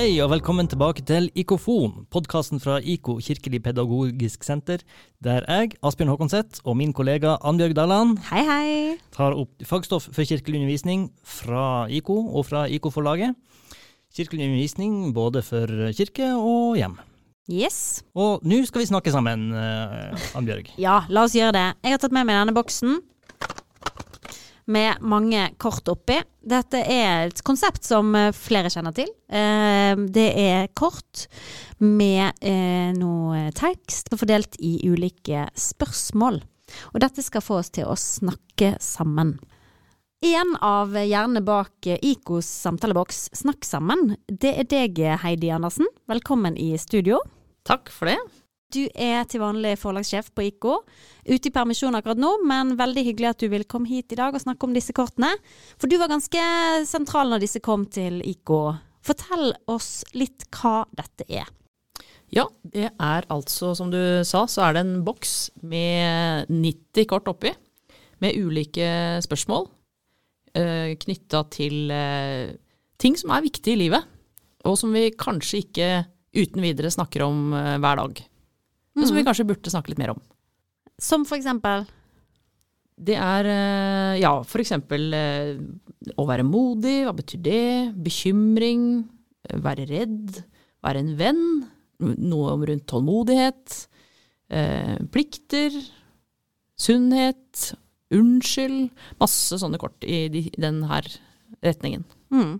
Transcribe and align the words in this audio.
Hei 0.00 0.14
og 0.24 0.30
velkommen 0.32 0.64
tilbake 0.64 1.02
til 1.04 1.26
Ikofon, 1.36 2.06
podkasten 2.08 2.56
fra 2.56 2.78
IKO 2.80 3.18
kirkelig 3.20 3.58
pedagogisk 3.66 4.46
senter, 4.46 4.80
der 5.20 5.44
jeg, 5.44 5.74
Asbjørn 5.84 6.08
Håkonseth, 6.08 6.62
og 6.64 6.78
min 6.80 6.94
kollega 6.96 7.34
Annbjørg 7.44 7.74
Daland 7.76 8.14
Hei, 8.30 8.40
hei. 8.48 8.94
tar 9.12 9.36
opp 9.36 9.60
fagstoff 9.60 10.06
for 10.08 10.24
kirkelig 10.24 10.62
undervisning 10.62 11.10
fra 11.20 11.84
IKO 11.92 12.16
og 12.32 12.48
fra 12.48 12.64
IKO-forlaget. 12.72 13.36
Kirkelig 14.16 14.48
undervisning 14.48 15.12
både 15.12 15.44
for 15.44 15.68
kirke 15.92 16.32
og 16.32 16.80
hjem. 16.80 16.96
Yes. 17.52 18.00
Og 18.16 18.40
nå 18.40 18.62
skal 18.64 18.80
vi 18.80 18.88
snakke 18.94 19.12
sammen, 19.12 19.50
eh, 19.52 20.28
Annbjørg. 20.32 20.72
Ja, 20.80 21.02
la 21.12 21.28
oss 21.28 21.36
gjøre 21.36 21.52
det. 21.58 21.68
Jeg 21.84 21.92
har 21.92 22.00
tatt 22.00 22.16
med 22.16 22.24
meg 22.24 22.40
denne 22.40 22.56
boksen 22.56 23.02
med 24.66 25.00
mange 25.00 25.48
kort 25.58 25.88
oppi. 25.90 26.18
Dette 26.40 26.80
er 26.84 27.28
et 27.28 27.42
konsept 27.46 27.84
som 27.86 28.14
eh, 28.16 28.32
flere 28.36 28.70
kjenner 28.72 28.94
til. 28.96 29.10
Eh, 29.28 29.94
Det 30.10 30.28
er 30.40 30.70
kort 30.76 31.26
med 31.80 32.32
eh, 32.40 32.90
noe 32.96 33.48
tekst 33.56 34.12
fordelt 34.16 34.56
i 34.60 34.78
ulike 34.88 35.46
spørsmål. 35.56 36.40
Og 36.94 37.00
dette 37.02 37.22
skal 37.26 37.42
få 37.42 37.60
oss 37.60 37.72
til 37.74 37.88
å 37.90 37.96
snakke 37.98 38.76
sammen. 38.80 39.38
En 40.20 40.52
av 40.60 40.92
hjernene 40.92 41.40
bak 41.40 41.88
IKOs 41.96 42.44
samtaleboks 42.66 43.30
Snakk 43.40 43.64
sammen, 43.64 44.18
det 44.28 44.52
er 44.60 44.68
deg, 44.68 45.00
Heidi 45.22 45.48
Andersen. 45.50 45.88
Velkommen 46.12 46.58
i 46.60 46.74
studio. 46.78 47.22
Takk 47.64 47.88
for 47.92 48.12
det. 48.12 48.18
Du 48.70 48.84
er 48.94 49.24
til 49.30 49.42
vanlig 49.42 49.74
forlagssjef 49.80 50.30
på 50.34 50.46
IK. 50.46 50.66
Ute 51.26 51.50
i 51.50 51.54
permisjon 51.54 51.96
akkurat 51.98 52.20
nå, 52.20 52.36
men 52.46 52.76
veldig 52.78 53.04
hyggelig 53.08 53.32
at 53.32 53.42
du 53.42 53.48
vil 53.52 53.66
komme 53.70 53.90
hit 53.90 54.14
i 54.14 54.18
dag 54.20 54.34
og 54.34 54.42
snakke 54.42 54.68
om 54.68 54.76
disse 54.76 54.94
kortene. 54.96 55.32
For 55.80 55.90
du 55.90 55.98
var 56.00 56.12
ganske 56.12 56.44
sentral 56.88 57.32
når 57.32 57.42
disse 57.44 57.62
kom 57.64 57.88
til 57.90 58.20
IK. 58.22 58.54
Fortell 59.06 59.50
oss 59.70 60.04
litt 60.14 60.46
hva 60.54 60.84
dette 60.94 61.26
er. 61.26 61.50
Ja, 62.30 62.46
det 62.62 62.92
er 62.92 63.26
altså, 63.32 63.72
som 63.74 63.90
du 63.90 63.98
sa, 64.22 64.44
så 64.46 64.68
er 64.68 64.76
det 64.76 64.84
en 64.86 65.02
boks 65.06 65.50
med 65.66 66.46
90 66.52 67.10
kort 67.10 67.26
oppi, 67.32 67.50
med 68.22 68.38
ulike 68.38 69.18
spørsmål 69.24 69.66
eh, 70.56 70.96
knytta 71.00 71.42
til 71.52 71.90
eh, 71.94 72.54
ting 73.00 73.18
som 73.18 73.34
er 73.34 73.44
viktige 73.44 73.76
i 73.76 73.82
livet, 73.84 74.06
og 74.66 74.76
som 74.78 74.92
vi 74.94 75.10
kanskje 75.16 75.64
ikke 75.64 75.90
uten 76.36 76.64
videre 76.64 76.92
snakker 76.92 77.24
om 77.26 77.50
eh, 77.56 77.76
hver 77.82 78.02
dag. 78.02 78.22
Men 79.00 79.10
som 79.10 79.18
vi 79.18 79.24
kanskje 79.26 79.48
burde 79.48 79.72
snakke 79.72 79.92
litt 79.92 80.00
mer 80.00 80.14
om. 80.14 80.20
Som 81.00 81.24
for 81.28 81.38
eksempel 81.38 81.86
Det 83.00 83.16
er 83.16 83.48
eh, 83.48 84.20
ja, 84.20 84.34
for 84.44 84.60
eksempel 84.60 85.14
eh, 85.16 85.54
å 86.20 86.26
være 86.28 86.44
modig, 86.44 86.98
hva 87.06 87.14
betyr 87.16 87.40
det? 87.46 87.68
Bekymring, 87.96 88.82
eh, 89.48 89.60
være 89.64 89.86
redd, 89.88 90.42
være 90.84 91.00
en 91.00 91.14
venn, 91.16 91.46
noe 92.00 92.52
om 92.52 92.64
rundt 92.64 92.86
tålmodighet, 92.88 93.74
plikter, 95.12 95.74
sunnhet, 96.80 97.66
unnskyld. 98.16 98.88
Masse 99.20 99.58
sånne 99.60 99.80
kort 99.80 100.04
i 100.08 100.24
denne 100.28 100.56
den 100.56 100.80
her 100.88 101.08
retningen. 101.64 102.06
mm. 102.32 102.54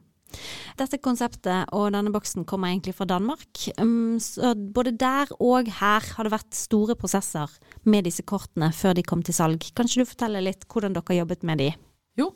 Dette 0.80 1.00
konseptet 1.02 1.70
og 1.76 1.90
denne 1.94 2.12
boksen 2.14 2.46
kommer 2.48 2.70
egentlig 2.70 2.96
fra 2.96 3.08
Danmark. 3.10 3.66
Um, 3.80 4.18
så 4.22 4.54
både 4.54 4.94
der 4.98 5.30
og 5.38 5.70
her 5.80 6.08
har 6.16 6.26
det 6.26 6.34
vært 6.34 6.56
store 6.56 6.96
prosesser 6.98 7.52
med 7.84 8.06
disse 8.08 8.24
kortene 8.26 8.72
før 8.76 8.96
de 8.96 9.06
kom 9.06 9.22
til 9.26 9.36
salg. 9.36 9.70
Kan 9.74 9.90
ikke 9.90 10.04
du 10.04 10.12
fortelle 10.14 10.44
litt 10.44 10.66
hvordan 10.70 10.96
dere 10.96 11.22
jobbet 11.22 11.46
med 11.46 11.64
de? 11.64 11.70
Jo, 12.18 12.26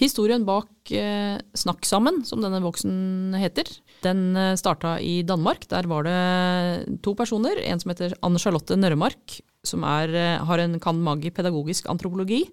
historien 0.00 0.42
bak 0.44 0.90
eh, 0.92 1.38
Snakk 1.56 1.86
sammen, 1.86 2.20
som 2.26 2.42
denne 2.42 2.60
boksen 2.62 3.36
heter, 3.38 3.68
den 4.04 4.32
eh, 4.36 4.56
starta 4.58 4.96
i 4.98 5.20
Danmark. 5.26 5.68
Der 5.70 5.86
var 5.90 6.06
det 6.08 6.98
to 7.06 7.14
personer. 7.18 7.60
En 7.62 7.80
som 7.80 7.94
heter 7.94 8.16
Anne 8.26 8.42
Charlotte 8.42 8.76
Nørremark, 8.76 9.38
som 9.66 9.86
er, 9.86 10.12
eh, 10.18 10.42
har 10.42 10.64
en 10.64 10.78
kan 10.82 11.00
mag 11.00 11.24
i 11.24 11.32
pedagogisk 11.34 11.88
antropologi. 11.92 12.44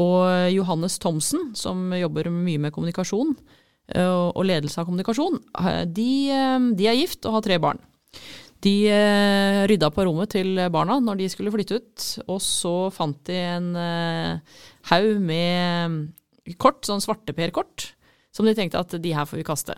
Og 0.00 0.50
Johannes 0.50 0.96
Thomsen, 0.98 1.52
som 1.54 1.92
jobber 1.94 2.30
mye 2.32 2.58
med 2.58 2.72
kommunikasjon 2.74 3.34
og 3.92 4.32
og 4.34 4.46
ledelse 4.48 4.80
av 4.80 4.88
kommunikasjon. 4.88 5.40
Eh, 5.60 5.84
De, 5.84 6.10
eh, 6.32 6.70
de 6.78 6.88
er 6.88 7.00
gift 7.02 7.26
og 7.26 7.38
har 7.38 7.44
tre 7.44 7.58
barn. 7.60 7.80
De 8.64 8.88
eh, 8.88 9.66
rydda 9.68 9.90
på 9.92 10.06
rommet 10.08 10.30
til 10.32 10.56
barna 10.72 10.96
når 11.04 11.18
de 11.20 11.28
skulle 11.28 11.52
flytte 11.52 11.76
ut, 11.76 12.04
og 12.32 12.40
så 12.40 12.90
fant 12.94 13.18
de 13.28 13.36
en 13.36 13.74
eh, 13.76 14.38
haug 14.88 15.20
med 15.20 16.56
kort, 16.56 16.80
sånn 16.88 17.02
svarteperkort, 17.04 17.90
som 18.32 18.48
de 18.48 18.54
tenkte 18.56 18.80
at 18.80 18.96
de 19.00 19.12
her 19.12 19.28
får 19.28 19.42
vi 19.42 19.46
kaste. 19.46 19.76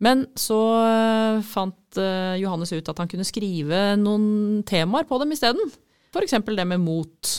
Men 0.00 0.24
så 0.38 0.58
eh, 0.80 1.44
fant 1.44 2.00
eh, 2.00 2.40
Johannes 2.40 2.72
ut 2.72 2.88
at 2.88 3.02
han 3.02 3.08
kunne 3.10 3.26
skrive 3.28 3.98
noen 4.00 4.62
temaer 4.68 5.04
på 5.08 5.20
dem 5.20 5.36
isteden. 5.36 5.68
Eksempel 6.16 6.56
det 6.56 6.64
med 6.66 6.80
mot, 6.80 7.34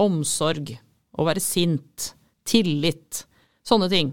omsorg, 0.00 0.74
å 1.16 1.24
være 1.24 1.40
sint, 1.42 2.12
tillit, 2.48 3.24
sånne 3.64 3.88
ting. 3.92 4.12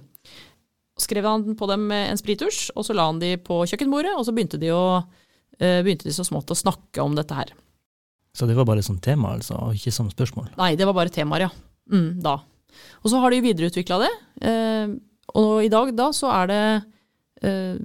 Skrev 1.00 1.26
han 1.26 1.56
på 1.56 1.70
dem 1.70 1.88
en 1.96 2.20
sprittusj, 2.20 2.70
og 2.76 2.86
så 2.86 2.96
la 2.98 3.08
han 3.08 3.22
de 3.22 3.34
på 3.42 3.62
kjøkkenbordet, 3.70 4.14
og 4.18 4.26
så 4.28 4.36
begynte 4.36 4.60
de, 4.60 4.74
å, 4.76 5.00
eh, 5.60 5.80
begynte 5.86 6.10
de 6.10 6.16
så 6.16 6.26
smått 6.28 6.52
å 6.52 6.58
snakke 6.60 7.04
om 7.04 7.16
dette 7.16 7.36
her. 7.38 7.54
Så 8.36 8.48
det 8.50 8.58
var 8.58 8.68
bare 8.68 8.84
som 8.86 9.00
tema, 9.02 9.34
altså, 9.38 9.58
og 9.58 9.78
ikke 9.80 9.94
som 9.96 10.10
spørsmål. 10.12 10.52
Nei, 10.60 10.74
det 10.80 10.88
var 10.88 10.98
bare 10.98 11.14
temaer, 11.14 11.48
ja. 11.48 11.52
Mm, 11.90 12.20
da. 12.24 12.38
Og 13.02 13.12
så 13.12 13.22
har 13.24 13.34
de 13.34 13.44
videreutvikla 13.44 14.02
det. 14.04 14.12
Eh, 14.46 14.98
og 15.40 15.64
i 15.64 15.72
dag 15.72 15.94
da 15.96 16.10
så 16.16 16.30
er 16.34 16.52
det 16.52 16.64
eh, 17.48 17.80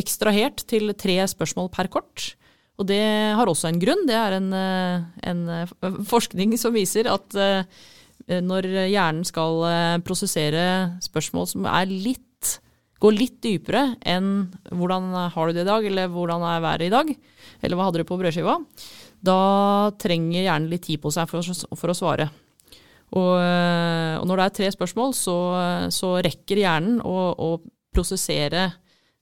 ekstrahert 0.00 0.66
til 0.68 0.92
tre 0.98 1.20
spørsmål 1.30 1.70
per 1.74 1.88
kort. 1.92 2.32
Og 2.78 2.86
det 2.90 3.02
har 3.34 3.50
også 3.50 3.70
en 3.70 3.80
grunn. 3.82 4.04
Det 4.06 4.14
er 4.14 4.36
en, 4.36 4.52
en 4.54 5.40
forskning 6.06 6.52
som 6.60 6.76
viser 6.76 7.08
at 7.10 7.34
når 8.28 8.68
hjernen 8.86 9.26
skal 9.26 9.64
prosessere 10.06 10.62
spørsmål 11.02 11.48
som 11.50 11.66
er 11.66 11.90
litt 11.90 12.27
Går 12.98 13.14
litt 13.14 13.36
dypere 13.44 13.96
enn 14.02 14.48
'hvordan 14.74 15.30
har 15.30 15.46
du 15.46 15.52
det 15.52 15.62
i 15.62 15.70
dag', 15.70 15.86
eller 15.86 16.08
'hvordan 16.08 16.42
er 16.42 16.60
været 16.60 16.82
i 16.86 16.90
dag', 16.90 17.16
eller 17.62 17.76
'hva 17.76 17.84
hadde 17.86 17.98
du 17.98 18.04
på 18.04 18.18
brødskiva', 18.18 18.64
da 19.22 19.90
trenger 19.98 20.42
hjernen 20.42 20.68
litt 20.70 20.82
tid 20.82 21.00
på 21.00 21.10
seg 21.12 21.28
for, 21.28 21.38
å- 21.38 21.76
for 21.76 21.88
å 21.90 21.94
svare. 21.94 22.30
Og, 23.12 23.38
og 24.20 24.26
når 24.26 24.36
det 24.36 24.44
er 24.46 24.56
tre 24.56 24.70
spørsmål, 24.74 25.14
så, 25.14 25.88
så 25.90 26.20
rekker 26.22 26.56
hjernen 26.60 27.00
å, 27.00 27.34
å 27.38 27.60
prosessere 27.94 28.72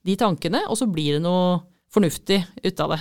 de 0.04 0.16
tankene, 0.16 0.64
og 0.68 0.76
så 0.76 0.86
blir 0.90 1.14
det 1.16 1.22
noe 1.22 1.60
fornuftig 1.92 2.44
ut 2.64 2.80
av 2.80 2.90
det. 2.96 3.00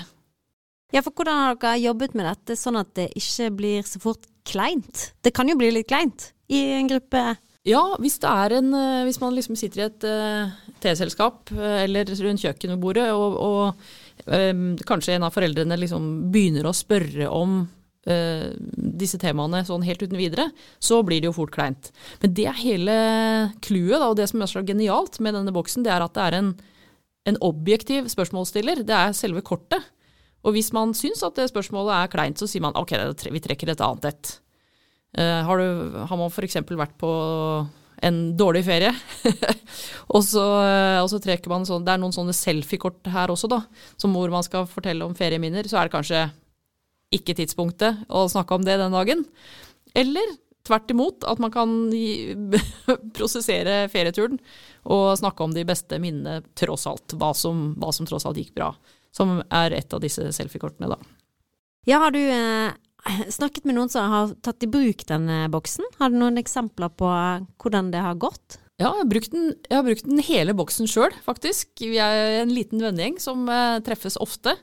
Ja, 0.93 1.01
for 1.01 1.11
hvordan 1.11 1.39
har 1.41 1.55
dere 1.55 1.81
jobbet 1.81 2.13
med 2.15 2.25
dette 2.29 2.55
sånn 2.55 2.77
at 2.79 2.93
det 2.95 3.09
ikke 3.17 3.49
blir 3.55 3.81
så 3.83 3.99
fort 3.99 4.27
kleint? 4.45 5.13
Det 5.23 5.33
kan 5.33 5.47
jo 5.49 5.55
bli 5.57 5.71
litt 5.71 5.87
kleint 5.89 6.31
i 6.49 6.61
en 6.77 6.87
gruppe. 6.87 7.37
Ja, 7.65 7.81
hvis 7.97 8.19
en 8.21 8.73
øh, 8.73 9.03
Hvis 9.05 9.19
man 9.19 9.33
liksom 9.33 9.55
sitter 9.55 9.81
i 9.81 9.85
et 9.85 10.03
uh, 10.03 10.51
teselskap 10.81 11.51
øh, 11.51 11.83
eller 11.83 12.05
rundt 12.05 12.41
kjøkkenbordet, 12.41 13.11
og, 13.11 13.37
og 13.39 13.73
øh, 14.27 14.77
kanskje 14.85 15.15
en 15.15 15.23
av 15.23 15.33
foreldrene 15.33 15.77
liksom 15.77 16.31
begynner 16.31 16.67
å 16.67 16.73
spørre 16.73 17.27
om 17.29 17.65
uh, 17.65 18.53
disse 19.01 19.17
temaene 19.17 19.63
sånn 19.65 19.81
helt 19.81 20.03
uten 20.03 20.17
videre, 20.17 20.51
så 20.79 21.01
blir 21.01 21.21
det 21.21 21.31
jo 21.31 21.33
fort 21.39 21.55
kleint. 21.55 21.89
Men 22.21 22.35
det 22.37 22.45
er 22.45 22.61
hele 22.61 22.99
clouet, 23.65 23.97
og 23.97 24.15
det 24.19 24.29
som 24.29 24.45
er 24.45 24.51
så 24.51 24.61
genialt 24.61 25.19
med 25.19 25.33
denne 25.33 25.55
boksen, 25.55 25.83
det 25.83 25.93
er 25.95 26.05
at 26.05 26.13
det 26.13 26.21
er 26.21 26.39
en, 26.43 26.53
en 27.25 27.41
objektiv 27.41 28.11
spørsmålsstiller. 28.13 28.85
Det 28.85 28.93
er 28.93 29.17
selve 29.17 29.41
kortet. 29.41 29.81
Og 30.45 30.53
hvis 30.53 30.69
man 30.69 30.93
syns 30.93 31.25
at 31.25 31.33
det 31.39 31.49
spørsmålet 31.49 31.97
er 31.97 32.13
kleint, 32.13 32.37
så 32.37 32.45
sier 32.45 32.61
man 32.61 32.77
ok, 32.77 32.93
vi 33.33 33.41
trekker 33.41 33.73
et 33.73 33.81
annet 33.81 34.11
et. 34.13 34.37
Eh, 35.15 35.41
har, 35.47 35.57
du, 35.57 35.97
har 36.09 36.19
man 36.19 36.31
f.eks. 36.31 36.59
vært 36.67 36.95
på 36.99 37.11
en 38.05 38.17
dårlig 38.37 38.65
ferie, 38.67 38.91
og, 40.13 40.21
så, 40.27 40.43
eh, 40.65 40.99
og 40.99 41.07
så 41.11 41.19
trekker 41.23 41.51
man 41.51 41.63
sånn 41.67 41.85
Det 41.87 41.93
er 41.93 42.01
noen 42.01 42.15
sånne 42.15 42.35
selfiekort 42.35 43.07
her 43.13 43.31
også, 43.31 43.49
da, 43.51 43.61
som 43.95 44.15
hvor 44.15 44.33
man 44.33 44.43
skal 44.45 44.67
fortelle 44.69 45.07
om 45.07 45.15
ferieminner. 45.17 45.67
Så 45.69 45.79
er 45.79 45.87
det 45.87 45.95
kanskje 45.95 46.25
ikke 47.15 47.37
tidspunktet 47.37 48.03
å 48.09 48.25
snakke 48.31 48.57
om 48.57 48.65
det 48.67 48.75
den 48.81 48.95
dagen. 48.95 49.23
Eller 49.95 50.35
tvert 50.65 50.91
imot, 50.91 51.23
at 51.29 51.39
man 51.39 51.53
kan 51.53 51.71
prosessere 53.17 53.85
ferieturen 53.93 54.39
og 54.83 55.13
snakke 55.19 55.45
om 55.45 55.53
de 55.55 55.63
beste 55.67 55.99
minnene, 56.01 56.41
tross 56.57 56.87
alt. 56.89 57.15
Hva 57.15 57.31
som, 57.37 57.71
hva 57.79 57.93
som 57.95 58.09
tross 58.09 58.25
alt 58.27 58.41
gikk 58.41 58.55
bra. 58.57 58.73
Som 59.15 59.39
er 59.47 59.77
et 59.77 59.93
av 59.95 60.01
disse 60.03 60.25
selfiekortene, 60.35 60.91
da. 60.91 60.99
Ja, 61.85 62.01
har 62.01 62.11
du 62.11 62.19
eh, 62.19 62.73
snakket 63.37 63.65
med 63.67 63.77
noen 63.77 63.91
som 63.91 64.11
har 64.11 64.35
tatt 64.45 64.65
i 64.65 64.69
bruk 64.71 65.05
denne 65.09 65.45
boksen? 65.53 65.87
Har 65.99 66.11
du 66.11 66.19
noen 66.19 66.41
eksempler 66.41 66.93
på 66.97 67.09
hvordan 67.61 67.91
det 67.93 68.03
har 68.03 68.19
gått? 68.21 68.59
Ja, 68.75 68.89
jeg 68.89 69.05
har 69.05 69.07
brukt 69.07 69.31
den, 69.31 69.51
har 69.71 69.85
brukt 69.87 70.07
den 70.07 70.19
hele 70.27 70.55
boksen 70.57 70.89
sjøl, 70.91 71.13
faktisk. 71.23 71.69
Vi 71.79 71.95
er 72.01 72.41
en 72.41 72.51
liten 72.51 72.81
vennegjeng 72.83 73.21
som 73.23 73.45
eh, 73.47 73.77
treffes 73.85 74.17
ofte. 74.19 74.57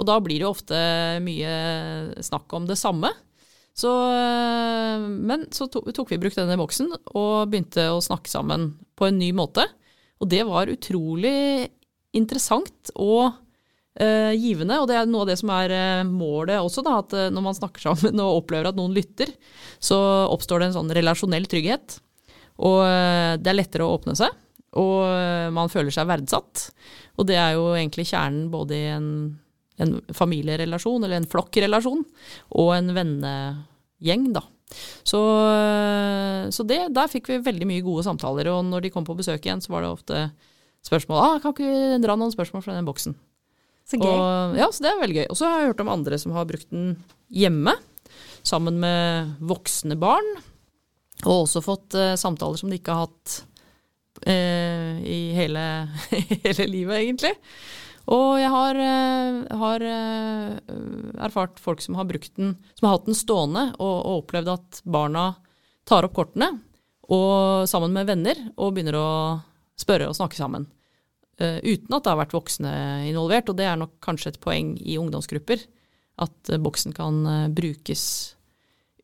Og 0.00 0.08
da 0.08 0.16
blir 0.24 0.40
det 0.40 0.48
ofte 0.48 0.78
mye 1.20 1.50
snakk 2.24 2.54
om 2.56 2.68
det 2.70 2.78
samme. 2.80 3.10
Så, 3.76 3.92
eh, 4.14 5.04
men 5.04 5.44
så 5.52 5.68
to, 5.68 5.82
tok 5.92 6.14
vi 6.14 6.20
brukt 6.22 6.40
denne 6.40 6.56
boksen 6.58 6.94
og 7.12 7.50
begynte 7.52 7.90
å 7.92 8.00
snakke 8.02 8.32
sammen 8.32 8.72
på 8.96 9.10
en 9.10 9.20
ny 9.20 9.34
måte. 9.36 9.66
Og 10.18 10.32
det 10.32 10.46
var 10.48 10.72
utrolig 10.72 11.68
interessant 12.16 12.90
og 12.96 13.36
eh, 14.02 14.32
givende, 14.38 14.78
og 14.80 14.88
det 14.90 14.98
er 14.98 15.08
noe 15.08 15.24
av 15.24 15.30
det 15.30 15.38
som 15.40 15.50
er 15.54 15.72
uh, 15.74 16.08
målet 16.08 16.60
også, 16.60 16.84
da, 16.86 16.98
at 17.02 17.14
uh, 17.16 17.28
når 17.34 17.44
man 17.44 17.56
snakker 17.56 17.84
sammen 17.84 18.22
og 18.24 18.42
opplever 18.42 18.70
at 18.70 18.78
noen 18.78 18.94
lytter, 18.96 19.32
så 19.82 19.98
oppstår 20.32 20.62
det 20.62 20.70
en 20.70 20.78
sånn 20.80 20.94
relasjonell 20.98 21.48
trygghet. 21.50 21.98
Og 22.58 22.80
det 23.38 23.46
er 23.52 23.54
lettere 23.54 23.84
å 23.86 23.92
åpne 23.94 24.16
seg, 24.18 24.32
og 24.82 25.52
man 25.54 25.70
føler 25.70 25.94
seg 25.94 26.08
verdsatt. 26.10 26.64
Og 27.14 27.28
det 27.28 27.36
er 27.38 27.52
jo 27.54 27.68
egentlig 27.76 28.08
kjernen 28.08 28.48
både 28.50 28.74
i 28.74 28.88
en, 28.90 29.06
en 29.78 29.92
familierelasjon, 30.10 31.06
eller 31.06 31.20
en 31.20 31.28
flokkrelasjon, 31.30 32.02
og 32.58 32.72
en 32.74 32.90
vennegjeng, 32.96 34.26
da. 34.34 34.42
Så, 35.06 35.22
så 36.50 36.66
det, 36.66 36.80
der 36.98 37.14
fikk 37.14 37.30
vi 37.30 37.38
veldig 37.46 37.70
mye 37.70 37.86
gode 37.86 38.02
samtaler, 38.10 38.50
og 38.50 38.66
når 38.66 38.88
de 38.88 38.94
kom 38.96 39.06
på 39.06 39.14
besøk 39.22 39.46
igjen, 39.46 39.62
så 39.62 39.76
var 39.76 39.86
det 39.86 39.94
ofte 39.94 40.26
spørsmål 40.86 41.22
ah, 41.22 41.38
kan 41.42 41.54
ikke 41.54 41.68
vi 41.68 42.02
dra 42.02 42.18
noen 42.18 42.34
spørsmål 42.34 42.64
fra 42.64 42.76
den 42.76 42.88
boksen. 42.88 43.16
Så 43.88 43.96
gøy. 43.96 44.12
Og, 44.12 44.58
ja, 44.58 44.68
så 44.72 44.84
det 44.84 44.90
er 44.90 45.00
veldig 45.00 45.18
gøy. 45.22 45.26
Og 45.32 45.38
så 45.38 45.48
har 45.48 45.62
jeg 45.62 45.72
hørt 45.72 45.82
om 45.84 45.92
andre 45.92 46.20
som 46.20 46.34
har 46.36 46.48
brukt 46.48 46.68
den 46.72 46.92
hjemme, 47.32 47.74
sammen 48.46 48.78
med 48.82 49.34
voksne 49.48 49.96
barn. 50.00 50.28
Og 51.24 51.44
også 51.46 51.64
fått 51.64 51.96
uh, 51.98 52.14
samtaler 52.20 52.60
som 52.60 52.70
de 52.70 52.78
ikke 52.78 52.94
har 52.94 53.08
hatt 53.08 53.40
uh, 54.28 55.00
i 55.02 55.18
hele, 55.36 55.64
hele 56.44 56.68
livet, 56.70 57.00
egentlig. 57.00 57.34
Og 58.08 58.38
jeg 58.40 58.52
har, 58.52 58.78
uh, 58.80 59.58
har 59.64 59.84
erfart 61.26 61.60
folk 61.60 61.82
som 61.84 61.98
har 61.98 62.08
brukt 62.08 62.32
den, 62.36 62.54
som 62.78 62.88
har 62.88 62.98
hatt 62.98 63.08
den 63.08 63.18
stående 63.18 63.68
og, 63.76 63.96
og 63.98 64.22
opplevd 64.22 64.54
at 64.54 64.82
barna 64.88 65.30
tar 65.88 66.04
opp 66.04 66.16
kortene 66.16 66.52
og 67.08 67.64
sammen 67.68 67.94
med 67.96 68.08
venner 68.08 68.40
og 68.60 68.74
begynner 68.76 68.96
å 69.00 69.10
spørre 69.80 70.10
og 70.10 70.16
snakke 70.16 70.36
sammen. 70.36 70.68
Eh, 71.42 71.58
uten 71.64 71.94
at 71.96 72.04
det 72.04 72.12
har 72.12 72.20
vært 72.22 72.36
voksne 72.36 72.72
involvert, 73.08 73.50
og 73.50 73.58
det 73.58 73.68
er 73.68 73.78
nok 73.80 73.96
kanskje 74.04 74.34
et 74.34 74.40
poeng 74.42 74.74
i 74.82 74.98
ungdomsgrupper. 75.00 75.64
At 76.24 76.52
eh, 76.52 76.60
boksen 76.62 76.96
kan 76.96 77.22
eh, 77.26 77.46
brukes 77.54 78.04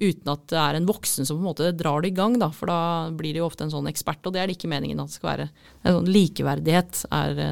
uten 0.02 0.28
at 0.32 0.48
det 0.50 0.58
er 0.58 0.76
en 0.76 0.88
voksen 0.88 1.24
som 1.24 1.38
på 1.38 1.44
en 1.44 1.48
måte 1.52 1.70
drar 1.78 2.02
det 2.02 2.10
i 2.10 2.16
gang, 2.16 2.34
da, 2.42 2.50
for 2.52 2.68
da 2.68 3.10
blir 3.14 3.32
det 3.32 3.40
jo 3.40 3.46
ofte 3.46 3.64
en 3.66 3.72
sånn 3.72 3.88
ekspert, 3.88 4.24
og 4.26 4.34
det 4.34 4.42
er 4.42 4.50
det 4.50 4.58
ikke 4.58 4.72
meningen 4.72 5.00
at 5.00 5.12
det 5.12 5.16
skal 5.16 5.30
være. 5.30 5.46
En 5.84 6.00
sånn 6.00 6.10
likeverdighet 6.10 7.04
er 7.14 7.44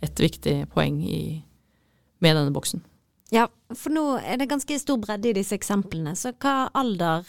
et 0.00 0.22
viktig 0.24 0.54
poeng 0.72 0.96
i, 1.04 1.20
med 2.24 2.40
denne 2.40 2.56
boksen. 2.56 2.80
Ja, 3.30 3.44
for 3.76 3.94
nå 3.94 4.04
er 4.18 4.40
det 4.40 4.48
ganske 4.50 4.80
stor 4.80 4.98
bredde 4.98 5.30
i 5.30 5.36
disse 5.36 5.54
eksemplene, 5.54 6.16
så 6.18 6.32
hva 6.40 6.70
alder 6.74 7.28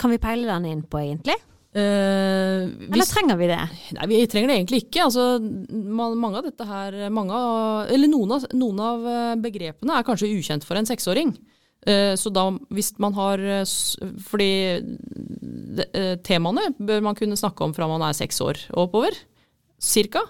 kan 0.00 0.12
vi 0.12 0.20
peile 0.20 0.50
den 0.50 0.68
inn 0.68 0.82
på, 0.84 1.00
egentlig? 1.00 1.38
Eh, 1.70 2.66
Eller 2.90 3.06
trenger 3.06 3.36
vi 3.38 3.46
det? 3.46 3.60
nei, 3.94 4.06
vi 4.10 4.24
trenger 4.26 4.50
det 4.50 4.56
egentlig 4.58 4.80
ikke. 4.84 5.04
Altså, 5.06 5.26
man, 5.70 6.16
mange 6.18 6.40
av 6.40 6.48
dette 6.48 6.66
her, 6.66 6.96
av, 7.06 7.86
eller 7.94 8.10
noen 8.10 8.34
av, 8.34 8.46
noen 8.58 8.80
av 8.82 9.06
eh, 9.06 9.36
begrepene 9.38 10.00
er 10.00 10.06
kanskje 10.06 10.32
ukjent 10.34 10.66
for 10.66 10.80
en 10.80 10.88
seksåring. 10.88 11.30
Eh, 11.86 12.16
Så 12.18 12.32
da, 12.34 12.48
hvis 12.74 12.90
man 13.00 13.14
har 13.16 13.38
eh, 13.40 13.62
Fordi 14.26 14.50
de, 14.82 15.86
eh, 15.94 16.16
temaene 16.26 16.72
bør 16.76 17.06
man 17.06 17.14
kunne 17.16 17.38
snakke 17.38 17.64
om 17.64 17.72
fra 17.76 17.86
man 17.88 18.02
er 18.02 18.18
seks 18.18 18.42
år 18.44 18.58
og 18.74 18.88
oppover, 18.88 19.14
cirka. 19.80 20.24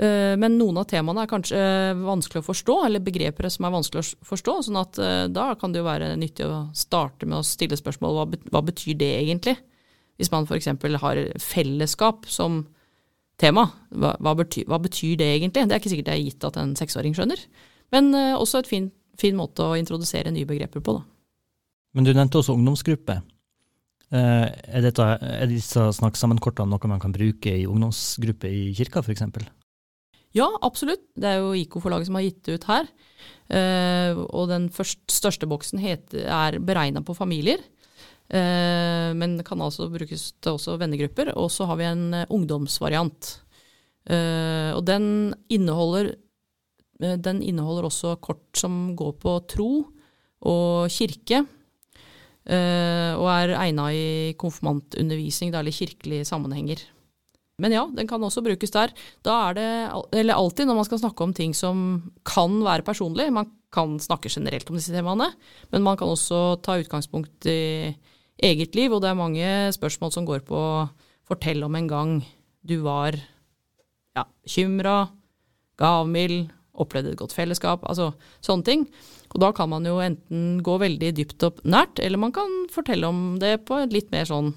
Eh, 0.00 0.32
Men 0.40 0.56
noen 0.56 0.80
av 0.80 0.88
temaene 0.88 1.26
er 1.26 1.30
kanskje 1.30 1.60
vanskelig 2.00 2.40
å 2.40 2.48
forstå, 2.48 2.78
eller 2.88 3.04
begreper 3.04 3.52
som 3.52 3.68
er 3.68 3.76
vanskelig 3.76 4.00
å 4.00 4.24
forstå. 4.32 4.56
sånn 4.64 4.80
at 4.80 4.96
da 5.30 5.52
kan 5.60 5.72
det 5.76 5.84
jo 5.84 5.90
være 5.92 6.16
nyttig 6.16 6.48
å 6.48 6.64
starte 6.74 7.28
med 7.28 7.38
å 7.38 7.44
stille 7.44 7.76
spørsmål 7.76 8.16
hva, 8.16 8.26
hva 8.48 8.64
betyr 8.64 8.96
det 8.96 9.12
egentlig? 9.20 9.58
Hvis 10.20 10.30
man 10.30 10.46
f.eks. 10.46 10.70
har 11.02 11.20
fellesskap 11.42 12.28
som 12.30 12.62
tema, 13.40 13.66
hva, 13.90 14.14
hva, 14.22 14.34
betyr, 14.38 14.68
hva 14.70 14.78
betyr 14.82 15.18
det 15.18 15.30
egentlig? 15.36 15.66
Det 15.66 15.74
er 15.74 15.82
ikke 15.82 15.92
sikkert 15.92 16.10
det 16.10 16.14
er 16.14 16.22
gitt 16.22 16.46
at 16.46 16.58
en 16.60 16.76
seksåring 16.78 17.16
skjønner. 17.16 17.40
Men 17.94 18.12
eh, 18.14 18.34
også 18.38 18.62
et 18.62 18.70
fin, 18.70 18.88
fin 19.20 19.36
måte 19.38 19.66
å 19.66 19.76
introdusere 19.78 20.32
nye 20.34 20.48
begreper 20.48 20.84
på, 20.84 20.98
da. 21.00 21.04
Men 21.94 22.06
du 22.06 22.12
nevnte 22.14 22.40
også 22.40 22.56
ungdomsgruppe. 22.56 23.20
Eh, 24.14 24.46
er, 24.46 24.80
dette, 24.84 25.02
er 25.02 25.50
disse 25.50 25.88
snakk 25.98 26.18
sammen-kortene 26.18 26.70
noe 26.70 26.90
man 26.90 27.02
kan 27.02 27.14
bruke 27.14 27.50
i 27.50 27.66
ungdomsgruppe 27.70 28.50
i 28.50 28.64
kirka, 28.76 29.02
f.eks.? 29.02 29.26
Ja, 30.34 30.48
absolutt. 30.66 31.04
Det 31.14 31.30
er 31.30 31.42
jo 31.42 31.54
IK-forlaget 31.54 32.08
som 32.08 32.18
har 32.18 32.26
gitt 32.26 32.40
det 32.46 32.58
ut 32.58 32.66
her. 32.66 32.88
Eh, 33.54 34.18
og 34.24 34.48
den 34.50 34.66
først, 34.74 35.04
største 35.12 35.46
boksen 35.50 35.82
heter, 35.82 36.26
er 36.26 36.58
beregna 36.58 37.04
på 37.06 37.14
familier. 37.14 37.62
Eh, 38.34 39.10
men 39.14 39.38
kan 39.46 39.62
altså 39.62 39.86
brukes 39.92 40.32
til 40.42 40.56
også 40.56 40.78
vennegrupper. 40.80 41.32
Og 41.38 41.50
så 41.54 41.68
har 41.70 41.78
vi 41.78 41.88
en 41.88 42.06
eh, 42.14 42.30
ungdomsvariant. 42.34 43.30
Eh, 44.10 44.70
og 44.74 44.82
den 44.88 45.34
inneholder, 45.52 46.14
eh, 47.00 47.18
den 47.22 47.42
inneholder 47.42 47.88
også 47.90 48.16
kort 48.24 48.44
som 48.58 48.96
går 48.98 49.14
på 49.22 49.38
tro 49.54 49.70
og 50.44 50.90
kirke. 50.92 51.46
og 52.44 53.24
er 53.24 53.54
egna 53.56 53.86
i 53.88 54.34
konfirmantundervisning, 54.36 55.54
eller 55.54 55.72
kirkelige 55.72 56.26
sammenhenger. 56.28 56.76
Men 57.58 57.72
ja, 57.72 57.84
den 57.96 58.06
kan 58.06 58.22
også 58.22 58.42
brukes 58.44 58.74
der. 58.74 58.92
Da 59.24 59.48
er 59.48 59.54
det, 59.56 59.68
eller 60.12 60.34
alltid 60.34 60.66
når 60.66 60.76
man 60.76 60.84
skal 60.84 61.00
snakke 61.00 61.24
om 61.24 61.32
ting 61.32 61.54
som 61.56 62.02
kan 62.26 62.58
være 62.60 62.84
personlig, 62.84 63.30
man 63.32 63.48
kan 63.72 63.96
snakke 63.96 64.28
generelt 64.28 64.68
om 64.68 64.76
disse 64.76 64.92
temaene, 64.92 65.30
men 65.72 65.86
man 65.86 65.96
kan 65.96 66.10
også 66.12 66.60
ta 66.60 66.76
utgangspunkt 66.82 67.48
i 67.48 67.94
eget 68.42 68.74
liv, 68.74 68.92
og 68.92 69.02
det 69.02 69.10
er 69.10 69.18
mange 69.18 69.50
spørsmål 69.74 70.12
som 70.14 70.26
går 70.28 70.44
på 70.48 70.60
fortell 71.28 71.64
om 71.64 71.76
en 71.78 71.88
gang 71.88 72.16
du 72.64 72.78
var 72.84 73.16
ja, 74.14 74.24
bekymra, 74.44 75.08
gavmild, 75.80 76.50
opplevde 76.74 77.12
et 77.12 77.20
godt 77.20 77.34
fellesskap, 77.36 77.84
altså 77.86 78.12
sånne 78.42 78.66
ting. 78.66 78.84
Og 79.34 79.40
da 79.42 79.50
kan 79.54 79.70
man 79.70 79.86
jo 79.86 80.00
enten 80.02 80.60
gå 80.64 80.76
veldig 80.82 81.12
dypt 81.16 81.46
og 81.46 81.62
nært, 81.66 82.00
eller 82.02 82.20
man 82.20 82.34
kan 82.34 82.50
fortelle 82.72 83.08
om 83.10 83.38
det 83.42 83.60
på 83.68 83.78
et 83.82 83.94
litt 83.94 84.10
mer 84.14 84.26
sånn 84.28 84.52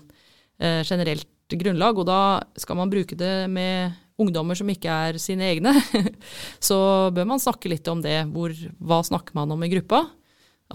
eh, 0.61 0.83
generelt 0.85 1.29
grunnlag, 1.53 1.97
og 1.97 2.09
da 2.09 2.21
skal 2.59 2.79
man 2.79 2.91
bruke 2.91 3.17
det 3.17 3.47
med 3.51 3.95
ungdommer 4.17 4.57
som 4.57 4.69
ikke 4.69 4.89
er 4.89 5.19
sine 5.21 5.45
egne, 5.51 5.73
så 6.67 6.77
bør 7.13 7.29
man 7.29 7.41
snakke 7.41 7.69
litt 7.71 7.87
om 7.91 8.01
det. 8.01 8.23
Hvor, 8.33 8.53
hva 8.81 9.01
snakker 9.05 9.37
man 9.37 9.53
om 9.53 9.65
i 9.65 9.71
gruppa? 9.71 10.07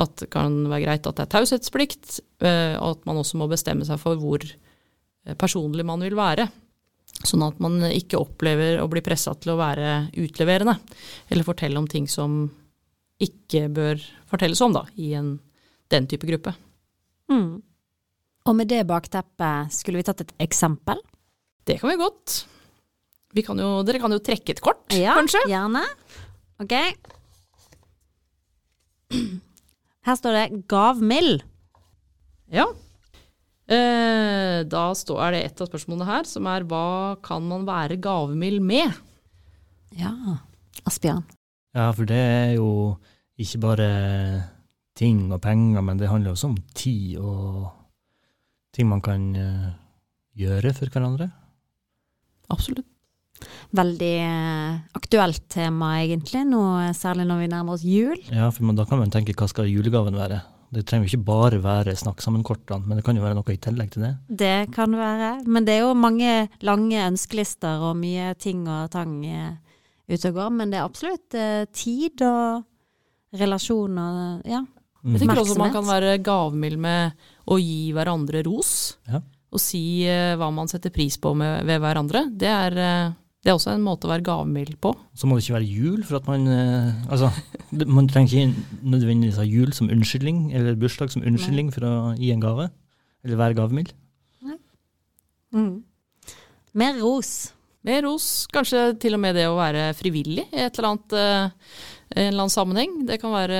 At 0.00 0.14
det 0.22 0.30
kan 0.32 0.54
være 0.70 0.86
greit 0.86 1.06
at 1.06 1.18
det 1.18 1.26
er 1.26 1.32
taushetsplikt, 1.34 2.20
eh, 2.40 2.74
og 2.80 2.96
at 2.96 3.06
man 3.08 3.18
også 3.20 3.36
må 3.40 3.48
bestemme 3.50 3.84
seg 3.84 4.00
for 4.00 4.16
hvor 4.20 4.40
eh, 4.46 5.34
personlig 5.36 5.84
man 5.84 6.00
vil 6.04 6.16
være. 6.16 6.48
Sånn 7.28 7.44
at 7.44 7.58
man 7.62 7.76
ikke 7.90 8.18
opplever 8.18 8.80
å 8.80 8.88
bli 8.90 9.02
pressa 9.04 9.34
til 9.36 9.52
å 9.52 9.58
være 9.60 10.08
utleverende, 10.18 10.78
eller 11.28 11.46
fortelle 11.46 11.78
om 11.78 11.86
ting 11.90 12.08
som 12.08 12.46
ikke 13.22 13.66
bør 13.70 14.00
fortelles 14.30 14.62
om 14.64 14.72
da, 14.74 14.86
i 14.98 15.12
en, 15.18 15.36
den 15.92 16.08
type 16.10 16.26
gruppe. 16.26 16.54
Mm. 17.30 17.60
Og 18.48 18.56
med 18.58 18.72
det 18.72 18.80
bakteppet, 18.88 19.70
skulle 19.76 20.00
vi 20.00 20.06
tatt 20.08 20.24
et 20.24 20.32
eksempel? 20.42 20.98
Det 21.68 21.76
kan 21.78 21.92
vi 21.92 22.00
godt. 22.00 22.40
Vi 23.36 23.44
kan 23.46 23.60
jo, 23.60 23.68
dere 23.86 24.00
kan 24.02 24.12
jo 24.12 24.18
trekke 24.24 24.56
et 24.56 24.64
kort, 24.64 24.82
Ja, 24.96 25.14
kanskje? 25.20 25.44
gjerne. 25.52 25.84
Ok. 26.64 26.74
Her 30.02 30.18
står 30.18 30.34
det 30.34 30.66
'gavmild'. 30.66 31.44
Ja. 32.52 32.66
Eh, 33.70 34.64
da 34.66 34.82
står, 34.98 35.20
er 35.22 35.30
det 35.32 35.42
et 35.46 35.60
av 35.62 35.68
spørsmålene 35.70 36.08
her 36.08 36.26
som 36.28 36.46
er 36.50 36.66
hva 36.68 37.16
kan 37.22 37.44
man 37.46 37.64
være 37.68 38.00
gavmild 38.02 38.60
med? 38.60 38.92
Ja. 39.96 40.12
Asbjørn. 40.84 41.22
Ja, 41.72 41.90
for 41.94 42.04
det 42.08 42.18
er 42.18 42.50
jo 42.58 42.98
ikke 43.40 43.60
bare 43.62 43.90
ting 44.98 45.32
og 45.32 45.40
penger, 45.40 45.80
men 45.80 45.98
det 45.98 46.10
handler 46.10 46.34
også 46.34 46.50
om 46.50 46.58
tid 46.74 47.16
og 47.22 47.70
ting 48.74 48.88
man 48.90 49.00
kan 49.00 49.30
eh, 49.36 49.70
gjøre 50.36 50.74
for 50.76 50.92
hverandre. 50.92 51.30
Absolutt. 52.52 52.91
Veldig 53.76 54.14
eh, 54.24 54.80
aktuelt 54.98 55.44
tema, 55.52 55.94
egentlig, 56.02 56.44
nå, 56.48 56.62
særlig 56.96 57.28
når 57.28 57.44
vi 57.44 57.52
nærmer 57.52 57.76
oss 57.76 57.86
jul. 57.86 58.18
Ja, 58.32 58.50
for 58.54 58.68
man, 58.68 58.78
da 58.78 58.86
kan 58.88 59.00
man 59.00 59.12
tenke 59.12 59.36
hva 59.38 59.48
skal 59.50 59.70
julegaven 59.70 60.18
være? 60.18 60.42
Det 60.72 60.86
trenger 60.88 61.04
jo 61.04 61.12
ikke 61.12 61.26
bare 61.28 61.58
være 61.60 61.92
snakk 62.00 62.22
sammen-kortene, 62.24 62.86
men 62.88 62.96
det 62.96 63.04
kan 63.04 63.18
jo 63.18 63.24
være 63.24 63.36
noe 63.36 63.52
i 63.52 63.60
tillegg 63.60 63.90
til 63.92 64.06
det. 64.06 64.12
Det 64.40 64.72
kan 64.72 64.94
være. 64.96 65.34
Men 65.44 65.66
det 65.68 65.74
er 65.76 65.82
jo 65.84 65.92
mange 65.98 66.46
lange 66.64 67.02
ønskelister 67.10 67.84
og 67.90 67.98
mye 68.00 68.30
ting 68.40 68.64
og 68.64 68.88
tang 68.94 69.18
eh, 69.28 69.50
ute 70.08 70.30
og 70.30 70.38
går. 70.38 70.54
Men 70.56 70.72
det 70.72 70.80
er 70.80 70.86
absolutt 70.86 71.36
eh, 71.36 71.66
tid 71.76 72.24
og 72.24 72.64
relasjon 73.36 74.00
og 74.00 74.48
ja. 74.48 74.62
Mm. 75.02 75.16
Jeg 75.16 75.24
tenker 75.24 75.42
også 75.42 75.58
man 75.58 75.74
kan 75.74 75.86
være 75.88 76.18
gavmild 76.22 76.78
med 76.80 77.22
å 77.50 77.58
gi 77.58 77.90
hverandre 77.92 78.44
ros. 78.46 78.72
Ja. 79.10 79.20
Og 79.52 79.60
si 79.60 80.06
eh, 80.08 80.32
hva 80.40 80.48
man 80.54 80.70
setter 80.70 80.94
pris 80.94 81.18
på 81.20 81.34
med, 81.36 81.66
ved 81.68 81.82
hverandre. 81.82 82.24
Det 82.32 82.48
er, 82.48 82.78
eh, 82.80 83.16
det 83.42 83.50
er 83.50 83.56
også 83.56 83.72
en 83.74 83.82
måte 83.82 84.06
å 84.06 84.12
være 84.12 84.22
gavmild 84.22 84.76
på. 84.82 84.92
Så 85.18 85.26
må 85.26 85.34
det 85.34 85.42
ikke 85.42 85.56
være 85.56 85.66
jul, 85.66 86.02
for 86.06 86.20
at 86.20 86.28
man 86.30 86.44
eh, 86.46 86.92
Altså, 87.10 87.32
man 87.90 88.06
trenger 88.10 88.36
ikke 88.38 88.66
nødvendigvis 88.86 89.40
ha 89.40 89.46
jul 89.46 89.72
som 89.74 89.90
unnskyldning, 89.90 90.44
eller 90.54 90.78
bursdag 90.78 91.10
som 91.10 91.24
unnskyldning 91.26 91.72
for 91.74 91.88
å 91.88 91.94
gi 92.20 92.30
en 92.30 92.44
gave. 92.44 92.68
Eller 93.26 93.40
være 93.40 93.56
gavmild. 93.58 93.90
Mm. 95.52 95.82
Mer 96.78 97.00
ros. 97.02 97.50
Mer 97.82 98.06
ros. 98.06 98.28
Kanskje 98.54 98.92
til 99.02 99.18
og 99.18 99.22
med 99.24 99.34
det 99.36 99.48
å 99.50 99.58
være 99.58 99.90
frivillig 99.98 100.46
i 100.46 100.62
et 100.62 100.78
eller 100.78 100.92
annet, 100.92 101.18
eh, 101.18 101.74
en 102.14 102.28
eller 102.28 102.44
annen 102.44 102.54
sammenheng. 102.54 102.94
Det 103.10 103.18
kan 103.24 103.34
være 103.34 103.58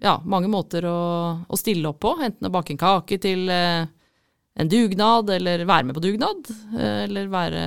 ja, 0.00 0.16
mange 0.24 0.48
måter 0.48 0.88
å, 0.88 0.96
å 1.44 1.60
stille 1.60 1.92
opp 1.92 2.00
på. 2.00 2.14
Enten 2.16 2.48
å 2.48 2.54
bake 2.56 2.72
en 2.72 2.80
kake 2.80 3.20
til 3.20 3.44
eh, 3.52 3.84
en 4.56 4.72
dugnad, 4.72 5.36
eller 5.36 5.68
være 5.68 5.90
med 5.90 6.00
på 6.00 6.06
dugnad. 6.08 6.48
Eller 6.80 7.28
være 7.28 7.62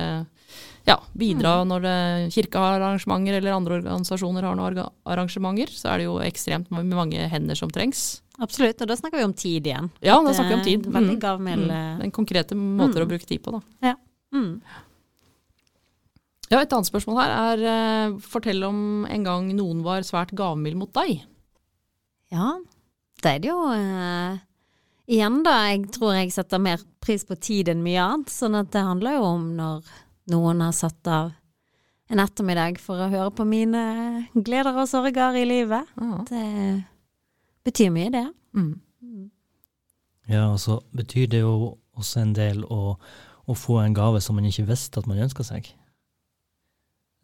ja, 0.86 0.96
bidra 1.16 1.64
når 1.68 1.82
det, 1.84 2.32
kirka 2.34 2.58
har 2.58 2.80
arrangementer, 2.80 3.36
eller 3.38 3.52
andre 3.56 3.78
organisasjoner 3.82 4.42
har 4.42 4.56
noen 4.56 4.80
arrangementer. 5.06 5.68
Så 5.68 5.90
er 5.92 5.98
det 5.98 6.04
jo 6.08 6.18
ekstremt 6.24 6.68
ma- 6.70 6.84
mange 6.84 7.28
hender 7.28 7.54
som 7.58 7.70
trengs. 7.70 8.20
Absolutt, 8.40 8.80
og 8.80 8.88
da 8.88 8.96
snakker 8.96 9.18
vi 9.20 9.24
om 9.24 9.34
tid 9.36 9.66
igjen. 9.68 9.90
Ja, 10.00 10.16
da 10.24 10.32
snakker 10.32 10.54
vi 10.54 10.60
om 10.60 10.64
tid. 10.64 10.86
Veldig 10.92 11.16
Mm. 11.16 11.20
gavmild. 11.20 11.66
Mm. 11.70 11.98
Den 12.00 12.10
konkrete 12.10 12.54
måter 12.56 13.00
Mm. 13.02 13.06
å 13.06 13.08
bruke 13.10 13.26
tid 13.26 13.42
på, 13.42 13.52
da. 13.82 13.94
Mm. 14.32 14.60
Ja, 16.50 16.58
Et 16.60 16.72
annet 16.72 16.88
spørsmål 16.90 17.20
her 17.20 17.30
er 17.54 17.64
eh, 18.08 18.14
fortell 18.18 18.64
om 18.66 19.06
en 19.06 19.22
gang 19.26 19.50
noen 19.54 19.82
var 19.86 20.00
svært 20.02 20.32
gavmild 20.34 20.76
mot 20.76 20.92
deg. 20.92 21.20
Ja, 22.32 22.56
det 23.22 23.30
er 23.36 23.38
det 23.44 23.50
jo 23.50 23.60
eh, 23.72 24.38
Igjen 25.10 25.40
da, 25.42 25.54
jeg 25.72 25.88
tror 25.90 26.12
jeg 26.14 26.30
setter 26.30 26.60
mer 26.62 26.78
pris 27.02 27.24
på 27.26 27.34
tid 27.42 27.68
enn 27.68 27.82
mye 27.82 27.98
annet, 27.98 28.28
sånn 28.30 28.54
at 28.54 28.70
det 28.70 28.82
handler 28.86 29.16
jo 29.18 29.24
om 29.24 29.56
når 29.56 29.82
noen 30.30 30.60
har 30.60 30.74
satt 30.76 31.08
av 31.08 31.32
en 32.10 32.20
ettermiddag 32.20 32.80
for 32.82 33.00
å 33.00 33.10
høre 33.10 33.30
på 33.34 33.46
mine 33.46 33.82
gleder 34.34 34.76
og 34.82 34.88
sorger 34.90 35.38
i 35.38 35.46
livet. 35.46 35.90
Ah. 35.96 36.20
Det 36.28 36.46
betyr 37.66 37.92
mye, 37.94 38.10
det. 38.10 38.26
Mm. 38.56 39.30
Ja, 40.30 40.48
og 40.52 40.60
så 40.62 40.80
betyr 40.94 41.30
det 41.30 41.42
jo 41.42 41.76
også 41.98 42.22
en 42.24 42.34
del 42.34 42.64
å, 42.66 42.96
å 43.46 43.56
få 43.58 43.80
en 43.82 43.94
gave 43.94 44.20
som 44.22 44.38
man 44.38 44.46
ikke 44.48 44.68
visste 44.68 45.00
at 45.00 45.08
man 45.10 45.22
ønska 45.22 45.46
seg. 45.46 45.72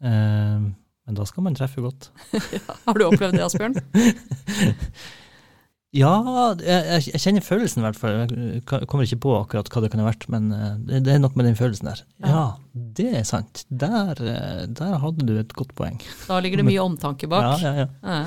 Eh, 0.03 0.67
men 1.07 1.15
da 1.15 1.25
skal 1.27 1.45
man 1.45 1.55
treffe 1.55 1.83
godt. 1.83 2.11
Har 2.85 2.99
du 2.99 3.07
opplevd 3.07 3.37
det, 3.37 3.45
Asbjørn? 3.47 3.79
Ja, 5.95 6.11
jeg, 6.59 7.05
jeg, 7.07 7.21
kjenner 7.23 7.43
følelsen 7.45 7.79
i 7.79 7.85
hvert 7.85 7.99
fall. 7.99 8.17
Jeg 8.27 8.63
kommer 8.67 9.07
ikke 9.07 9.21
på 9.23 9.31
akkurat 9.37 9.69
hva 9.71 9.83
det 9.85 9.91
kan 9.93 10.01
ha 10.03 10.09
vært, 10.09 10.27
men 10.33 10.49
eh, 10.51 10.73
det, 10.83 10.99
det 11.05 11.13
er 11.15 11.21
noe 11.23 11.39
med 11.39 11.47
den 11.47 11.55
følelsen 11.57 11.87
der. 11.87 12.03
Ja. 12.19 12.33
Ja, 12.33 12.43
det 12.99 13.07
er 13.21 13.25
sant. 13.27 13.63
Der, 13.71 14.19
eh, 14.19 14.65
der 14.67 14.99
hadde 15.03 15.27
du 15.29 15.37
et 15.39 15.55
godt 15.55 15.71
poeng. 15.79 16.01
Da 16.27 16.41
ligger 16.43 16.59
det 16.59 16.67
mye 16.67 16.83
omtanke 16.89 17.29
bak. 17.31 17.63
Ja, 17.63 17.71
ja, 17.71 17.85
ja. 17.85 17.89
Ja. 18.03 18.21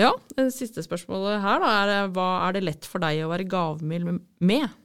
Ja, 0.00 0.14
det 0.38 0.46
siste 0.56 0.80
spørsmålet 0.80 1.42
her 1.44 1.60
da, 1.60 1.72
er 1.84 2.12
hva 2.16 2.28
er 2.46 2.56
det 2.56 2.62
lett 2.64 2.86
for 2.88 3.02
deg 3.04 3.26
å 3.26 3.28
være 3.28 3.44
gavmild 3.44 4.08
med? 4.40 4.78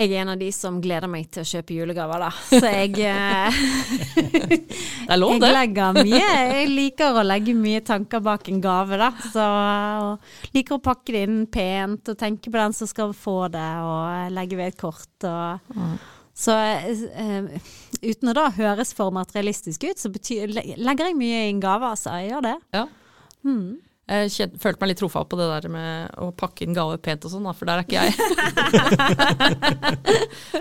Jeg 0.00 0.14
er 0.14 0.22
en 0.22 0.30
av 0.32 0.38
de 0.40 0.46
som 0.54 0.78
gleder 0.80 1.10
meg 1.12 1.26
til 1.28 1.42
å 1.42 1.48
kjøpe 1.50 1.74
julegaver, 1.76 2.22
da. 2.24 2.30
Så 2.48 2.60
jeg 2.72 2.94
eh, 3.04 3.58
Det 4.16 5.10
er 5.12 5.18
lov, 5.20 5.34
Jeg 5.34 5.42
det. 5.42 5.50
legger 5.52 5.98
mye 5.98 6.20
Jeg 6.22 6.70
liker 6.70 7.18
å 7.20 7.24
legge 7.26 7.52
mye 7.58 7.82
tanker 7.84 8.22
bak 8.24 8.48
en 8.48 8.62
gave, 8.64 8.96
da. 9.00 9.10
Så 9.34 9.44
og 9.44 10.54
liker 10.56 10.78
å 10.78 10.82
pakke 10.84 11.12
det 11.12 11.24
inn 11.26 11.42
pent 11.52 12.08
og 12.12 12.16
tenke 12.20 12.48
på 12.48 12.56
den 12.56 12.76
som 12.76 12.88
skal 12.88 13.12
få 13.16 13.36
det, 13.52 13.68
og 13.84 14.32
legge 14.32 14.56
ved 14.60 14.72
et 14.72 14.80
kort 14.80 15.28
og 15.28 15.60
Mm. 15.76 15.98
Så 16.40 16.54
uh, 16.56 17.48
uten 18.00 18.30
å 18.30 18.32
da 18.32 18.46
høres 18.56 18.94
for 18.96 19.12
materialistisk 19.12 19.82
ut, 19.90 19.98
så 20.00 20.08
betyr, 20.14 20.48
legger 20.80 21.10
jeg 21.10 21.16
mye 21.18 21.40
i 21.42 21.50
en 21.50 21.60
gave, 21.60 21.90
altså. 21.92 22.14
Jeg 22.16 22.30
gjør 22.30 22.46
det. 22.46 22.54
Ja. 22.78 22.84
Mm. 23.44 23.74
Jeg 24.10 24.50
følte 24.58 24.82
meg 24.82 24.90
litt 24.90 24.98
trofast 24.98 25.28
på 25.30 25.38
det 25.38 25.46
der 25.46 25.66
med 25.70 26.14
å 26.18 26.32
pakke 26.34 26.64
inn 26.66 26.74
gave 26.74 26.96
pent 27.02 27.26
og 27.28 27.30
sånn, 27.30 27.46
for 27.54 27.68
der 27.68 27.78
er 27.78 27.86
ikke 27.86 28.02
jeg. 28.02 28.12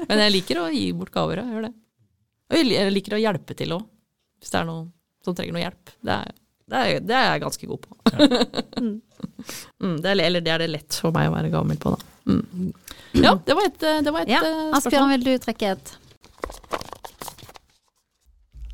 Men 0.09 0.21
jeg 0.21 0.33
liker 0.35 0.59
å 0.61 0.67
gi 0.69 0.83
bort 0.93 1.13
gaver, 1.15 1.41
jeg 1.41 1.55
gjør 1.55 1.65
det. 1.65 1.71
Og 2.49 2.59
jeg 2.61 2.93
liker 2.93 3.17
å 3.17 3.21
hjelpe 3.21 3.57
til 3.57 3.73
òg, 3.77 3.87
hvis 4.37 4.53
det 4.53 4.59
er 4.61 4.69
noen 4.69 4.85
som 5.25 5.37
trenger 5.37 5.57
noe 5.57 5.63
hjelp. 5.63 5.95
Det 6.05 6.13
er, 6.15 6.37
det 6.69 6.83
er, 6.83 7.01
det 7.09 7.17
er 7.17 7.25
jeg 7.25 7.43
ganske 7.45 7.71
god 7.71 7.87
på. 7.87 7.97
mm, 9.81 9.97
det 10.03 10.13
er, 10.13 10.23
eller 10.27 10.45
det 10.45 10.53
er 10.53 10.63
det 10.63 10.69
lett 10.75 10.99
for 11.01 11.15
meg 11.15 11.31
å 11.31 11.33
være 11.33 11.51
gavmild 11.55 11.81
på, 11.81 11.95
da. 11.95 12.13
Mm. 12.29 12.69
Ja, 13.17 13.33
det 13.33 13.57
var 13.57 13.65
et, 13.65 13.81
det 13.81 14.13
var 14.13 14.21
et 14.27 14.29
Ja, 14.35 14.43
spørsmål. 14.45 14.77
Asbjørn, 14.77 15.11
vil 15.15 15.25
du 15.25 15.33
trekke 15.41 15.73
et? 15.73 15.95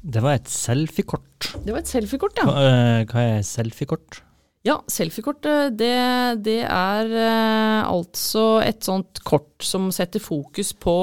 Det 0.06 0.22
var 0.22 0.38
et 0.38 0.52
selfiekort. 0.52 1.52
Det 1.64 1.72
var 1.72 1.82
et 1.82 1.90
selfiekort, 1.90 2.38
ja. 2.38 2.46
Hva, 2.46 2.66
eh, 2.68 3.02
hva 3.10 3.24
er 3.40 3.46
selfiekort? 3.48 4.25
Ja, 4.66 4.80
selfiekortet 4.90 5.76
det, 5.78 5.94
det 6.42 6.62
er 6.66 7.12
eh, 7.14 7.82
altså 7.86 8.64
et 8.66 8.82
sånt 8.86 9.22
kort 9.22 9.62
som 9.62 9.92
setter 9.94 10.24
fokus 10.24 10.72
på 10.74 10.96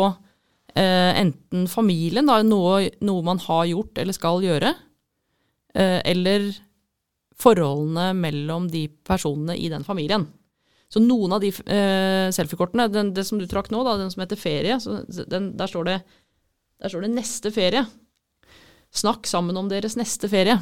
eh, 0.75 1.13
enten 1.21 1.69
familien, 1.71 2.27
da, 2.27 2.41
noe, 2.43 2.89
noe 3.07 3.23
man 3.23 3.39
har 3.45 3.69
gjort 3.71 4.03
eller 4.03 4.19
skal 4.19 4.43
gjøre, 4.43 4.73
eh, 5.79 6.01
eller 6.11 6.51
forholdene 7.39 8.11
mellom 8.19 8.67
de 8.71 8.89
personene 9.07 9.55
i 9.55 9.71
den 9.71 9.87
familien. 9.87 10.27
Så 10.91 11.01
noen 11.01 11.39
av 11.39 11.47
de 11.47 11.55
eh, 11.55 12.35
selfiekortene, 12.35 12.91
den, 12.91 13.15
det 13.15 13.29
som 13.31 13.39
du 13.39 13.47
trakk 13.47 13.71
nå, 13.71 13.87
da, 13.87 13.95
den 14.01 14.11
som 14.13 14.27
heter 14.27 14.43
ferie, 14.43 14.83
den, 15.23 15.53
der, 15.55 15.71
står 15.71 15.87
det, 15.87 15.99
der 16.83 16.91
står 16.91 17.07
det 17.07 17.15
'neste 17.15 17.55
ferie'. 17.55 17.87
Snakk 18.93 19.31
sammen 19.31 19.57
om 19.57 19.71
deres 19.71 19.95
neste 19.97 20.29
ferie. 20.29 20.59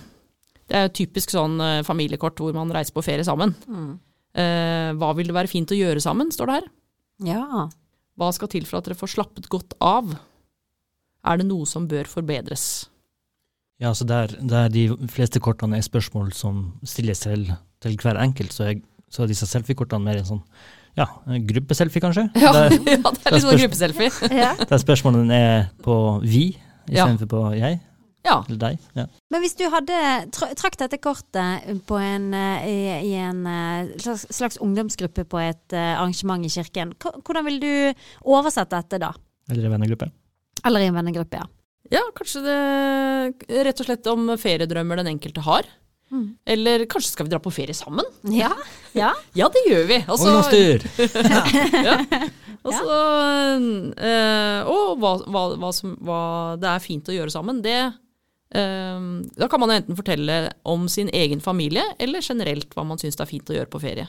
Det 0.70 0.78
er 0.78 0.86
jo 0.86 0.92
typisk 1.00 1.32
sånn 1.34 1.58
eh, 1.64 1.80
familiekort 1.86 2.38
hvor 2.38 2.54
man 2.54 2.70
reiser 2.74 2.94
på 2.94 3.02
ferie 3.02 3.26
sammen. 3.26 3.56
Eh, 4.38 4.90
hva 4.94 5.10
vil 5.18 5.26
det 5.30 5.34
være 5.34 5.50
fint 5.50 5.72
å 5.74 5.78
gjøre 5.78 6.02
sammen, 6.04 6.30
står 6.30 6.46
det 6.52 6.58
her. 6.60 6.68
Ja. 7.32 7.64
Hva 8.20 8.28
skal 8.36 8.50
til 8.52 8.66
for 8.68 8.78
at 8.78 8.86
dere 8.86 8.98
får 8.98 9.14
slappet 9.16 9.48
godt 9.50 9.74
av? 9.82 10.12
Er 11.26 11.40
det 11.40 11.48
noe 11.50 11.66
som 11.68 11.88
bør 11.90 12.06
forbedres? 12.08 12.86
Ja, 13.80 13.90
så 13.96 14.04
der, 14.06 14.32
der 14.44 14.68
de 14.72 14.86
fleste 15.10 15.40
kortene 15.42 15.78
er 15.80 15.84
spørsmål 15.86 16.30
som 16.36 16.62
stilles 16.86 17.22
til, 17.24 17.46
til 17.82 17.96
hver 18.00 18.20
enkelt, 18.20 18.52
så 18.54 18.68
er, 18.70 18.80
så 19.10 19.24
er 19.24 19.30
disse 19.32 19.48
selfiekortene 19.48 20.04
mer 20.04 20.20
en 20.20 20.28
sånn 20.28 20.42
ja, 20.98 21.06
gruppeselfie, 21.48 22.02
kanskje? 22.02 22.26
Ja, 22.44 22.50
Der, 22.54 22.74
ja 22.76 22.98
det 23.00 23.26
er 23.26 23.34
litt 23.36 23.44
sånn 23.46 23.60
gruppeselfie. 23.62 24.10
der 24.68 24.82
spørsmålene 24.84 25.36
er 25.50 25.62
på 25.84 25.94
vi 26.22 26.50
Ja. 26.90 27.04
istedenfor 27.06 27.28
på 27.30 27.40
jeg 27.58 27.80
Ja. 28.26 28.36
eller 28.46 28.58
deg. 28.60 28.80
Ja. 28.98 29.06
Men 29.32 29.42
hvis 29.44 29.56
du 29.56 29.64
hadde 29.72 29.96
tra- 30.34 30.50
trakk 30.58 30.76
dette 30.80 30.98
kortet 31.00 31.70
på 31.88 31.98
en, 32.00 32.28
eh, 32.36 32.66
i, 32.68 32.78
i 33.10 33.14
en 33.16 33.46
eh, 33.48 33.92
slags, 34.02 34.26
slags 34.36 34.60
ungdomsgruppe 34.60 35.24
på 35.30 35.40
et 35.42 35.76
eh, 35.76 35.94
arrangement 35.96 36.44
i 36.44 36.52
kirken, 36.52 36.92
hvordan 37.00 37.46
vil 37.48 37.60
du 37.62 37.72
oversette 38.28 38.76
dette 38.76 39.00
da? 39.02 39.14
Eller 39.50 39.64
i 39.64 39.70
en 39.70 39.76
vennegruppe. 39.78 40.10
Eller 40.68 40.84
i 40.84 40.90
en 40.90 40.98
vennegruppe, 41.00 41.40
ja. 41.40 41.48
ja, 41.96 42.02
kanskje 42.16 42.44
det 42.44 43.60
rett 43.66 43.80
og 43.80 43.88
slett 43.88 44.10
om 44.12 44.34
feriedrømmer 44.38 45.00
den 45.00 45.14
enkelte 45.14 45.46
har. 45.46 45.68
Mm. 46.10 46.26
Eller 46.44 46.84
kanskje 46.90 47.14
skal 47.14 47.28
vi 47.28 47.32
dra 47.32 47.38
på 47.40 47.52
ferie 47.54 47.74
sammen? 47.76 48.04
Ja. 48.34 48.50
ja. 48.98 49.14
Ja, 49.38 49.48
det 49.48 49.64
gjør 49.68 49.88
vi. 49.88 50.00
Altså, 50.10 50.28
Ungdomstur! 50.28 50.84
Og 52.60 52.74
ja. 52.76 52.82
øh, 53.56 54.66
og 54.68 54.98
hva, 55.00 55.14
hva, 55.32 55.42
hva, 55.56 55.70
som, 55.72 55.94
hva 56.04 56.20
det 56.60 56.68
er 56.68 56.82
fint 56.84 57.08
å 57.08 57.14
gjøre 57.14 57.32
sammen, 57.32 57.62
det 57.64 57.78
Da 58.52 59.46
kan 59.48 59.60
man 59.62 59.70
enten 59.70 59.94
fortelle 59.98 60.52
om 60.66 60.88
sin 60.90 61.08
egen 61.14 61.40
familie, 61.40 61.84
eller 62.02 62.20
generelt 62.20 62.72
hva 62.74 62.82
man 62.86 62.98
syns 62.98 63.14
det 63.16 63.22
er 63.26 63.30
fint 63.30 63.50
å 63.52 63.54
gjøre 63.54 63.70
på 63.70 63.80
ferie. 63.82 64.08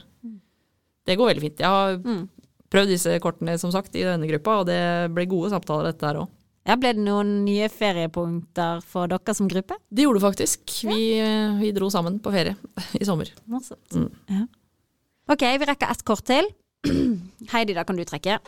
Det 1.06 1.16
går 1.18 1.30
veldig 1.32 1.44
fint. 1.44 1.58
Jeg 1.62 1.66
har 1.68 1.96
Mm. 1.98 2.28
prøvd 2.70 2.88
disse 2.88 3.18
kortene 3.20 3.58
som 3.58 3.70
sagt 3.70 3.94
i 3.94 4.02
denne 4.02 4.26
gruppa, 4.26 4.60
og 4.60 4.66
det 4.66 5.12
ble 5.14 5.26
gode 5.26 5.50
samtaler 5.50 5.92
dette 5.92 6.02
her 6.06 6.14
òg. 6.22 6.28
ja. 6.66 6.76
Ble 6.76 6.92
det 6.94 7.02
noen 7.04 7.44
nye 7.44 7.68
feriepunkter 7.68 8.82
for 8.82 9.06
dere 9.08 9.34
som 9.34 9.48
gruppe? 9.48 9.74
Det 9.92 10.04
gjorde 10.04 10.20
det 10.20 10.26
faktisk. 10.30 10.60
Vi, 10.90 11.18
ja. 11.18 11.56
vi 11.58 11.72
dro 11.72 11.88
sammen 11.90 12.18
på 12.20 12.30
ferie 12.32 12.56
i 13.00 13.04
sommer. 13.04 13.30
Morsomt. 13.46 13.90
Mm. 13.94 14.10
Ja. 14.28 14.46
Ok, 15.28 15.40
vi 15.58 15.66
rekker 15.66 15.90
ett 15.90 16.04
kort 16.04 16.24
til. 16.24 16.48
Heidi, 17.52 17.74
da 17.74 17.84
kan 17.84 17.96
du 17.96 18.04
trekke. 18.04 18.38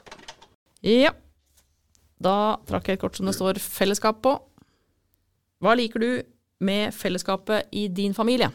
Ja. 0.82 1.10
Da 2.20 2.56
trakk 2.66 2.86
jeg 2.88 2.94
et 2.98 3.00
kort 3.00 3.16
som 3.16 3.26
det 3.26 3.34
står 3.34 3.54
'fellesskap' 3.58 4.22
på. 4.22 4.40
Hva 5.64 5.72
liker 5.78 6.02
du 6.02 6.10
med 6.64 6.92
fellesskapet 6.92 7.70
i 7.72 7.86
din 7.88 8.12
familie? 8.12 8.50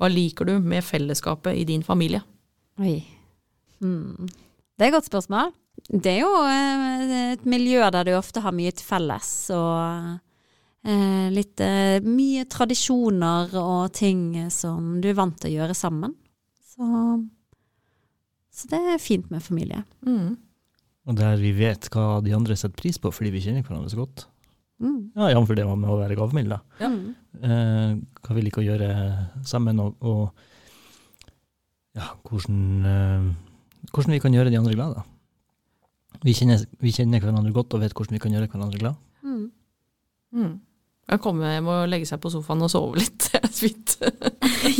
Hva 0.00 0.08
liker 0.08 0.48
du 0.48 0.56
med 0.64 0.84
fellesskapet 0.84 1.58
i 1.60 1.66
din 1.68 1.84
familie? 1.84 2.22
Oi. 2.80 3.02
Hmm. 3.84 4.24
Det 4.24 4.86
er 4.86 4.88
et 4.88 4.96
godt 4.96 5.10
spørsmål. 5.10 5.52
Det 5.90 6.14
er 6.14 6.22
jo 6.22 6.32
eh, 6.48 7.34
et 7.34 7.44
miljø 7.44 7.84
der 7.92 8.08
du 8.08 8.14
ofte 8.16 8.40
har 8.40 8.56
mye 8.56 8.72
til 8.72 8.86
felles, 8.88 9.30
og 9.52 10.88
eh, 10.88 11.28
litt 11.34 11.60
eh, 11.60 12.00
mye 12.00 12.46
tradisjoner 12.48 13.52
og 13.60 13.92
ting 13.92 14.48
som 14.54 15.02
du 15.04 15.10
er 15.12 15.18
vant 15.20 15.36
til 15.36 15.52
å 15.52 15.56
gjøre 15.58 15.76
sammen. 15.76 16.16
Så, 16.74 16.88
så 18.56 18.72
det 18.72 18.80
er 18.94 19.02
fint 19.02 19.28
med 19.34 19.44
familie. 19.44 19.84
Mm. 20.06 20.38
Og 21.04 21.18
der 21.20 21.36
vi 21.36 21.52
vet 21.58 21.92
hva 21.92 22.22
de 22.24 22.32
andre 22.32 22.56
setter 22.56 22.80
pris 22.80 22.96
på 22.96 23.12
fordi 23.12 23.34
vi 23.34 23.44
kjenner 23.44 23.66
hverandre 23.66 23.92
så 23.92 24.00
godt. 24.00 24.30
Mm. 24.84 24.98
Ja, 25.16 25.30
Jf. 25.32 25.54
det 25.56 25.64
med 25.64 25.90
å 25.90 25.98
være 26.00 26.18
gavmild. 26.18 26.52
Ja. 26.80 26.90
Mm. 26.90 27.14
Eh, 27.40 27.94
hva 28.24 28.36
vi 28.36 28.44
liker 28.44 28.62
å 28.62 28.66
gjøre 28.66 28.90
sammen, 29.48 29.80
og, 29.80 29.96
og 30.04 30.28
ja, 31.96 32.10
hvordan, 32.28 32.60
eh, 32.90 33.88
hvordan 33.90 34.16
vi 34.16 34.22
kan 34.22 34.36
gjøre 34.36 34.52
de 34.52 34.60
andre 34.60 34.76
glade. 34.76 35.04
Vi 36.24 36.34
kjenner, 36.36 36.62
vi 36.80 36.92
kjenner 36.94 37.22
hverandre 37.22 37.52
godt 37.54 37.74
og 37.76 37.82
vet 37.84 37.96
hvordan 37.96 38.16
vi 38.16 38.22
kan 38.22 38.36
gjøre 38.36 38.50
hverandre 38.52 38.80
glad. 38.80 39.00
Mm. 39.24 39.48
Mm. 40.34 40.54
Jeg 41.04 41.20
kommer 41.20 41.52
hjem 41.52 41.66
og 41.68 41.88
legge 41.92 42.08
seg 42.08 42.20
på 42.22 42.30
sofaen 42.32 42.64
og 42.64 42.70
sove 42.72 43.00
litt. 43.00 43.26
Det 43.34 43.40
er 43.42 43.50
fint. 43.52 43.92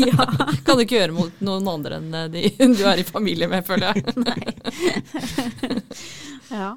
ja. 0.08 0.24
Kan 0.64 0.78
du 0.78 0.84
ikke 0.84 0.96
gjøre 0.96 1.16
mot 1.16 1.42
noen 1.44 1.68
andre 1.68 1.98
enn 2.00 2.32
de 2.32 2.48
du 2.58 2.82
er 2.88 3.02
i 3.02 3.04
familie 3.06 3.48
med, 3.50 3.64
føler 3.66 3.92
jeg. 3.92 4.14
Nei. 4.24 4.40
ja. 6.62 6.70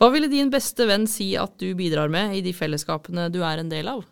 Hva 0.00 0.08
ville 0.14 0.30
din 0.32 0.48
beste 0.48 0.86
venn 0.88 1.04
si 1.10 1.34
at 1.36 1.58
du 1.60 1.74
bidrar 1.76 2.08
med 2.08 2.38
i 2.38 2.40
de 2.44 2.54
fellesskapene 2.56 3.28
du 3.32 3.42
er 3.44 3.60
en 3.60 3.68
del 3.68 3.90
av? 3.92 4.06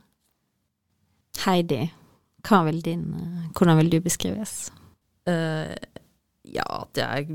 Heidi, 1.46 1.86
hva 2.44 2.60
vil 2.66 2.82
din, 2.84 3.06
eh, 3.16 3.46
hvordan 3.56 3.78
vil 3.80 3.88
du 3.94 3.98
beskrives? 4.04 4.68
Uh, 5.28 5.72
ja, 6.44 6.66
at 6.82 7.00
jeg 7.00 7.24
er 7.24 7.32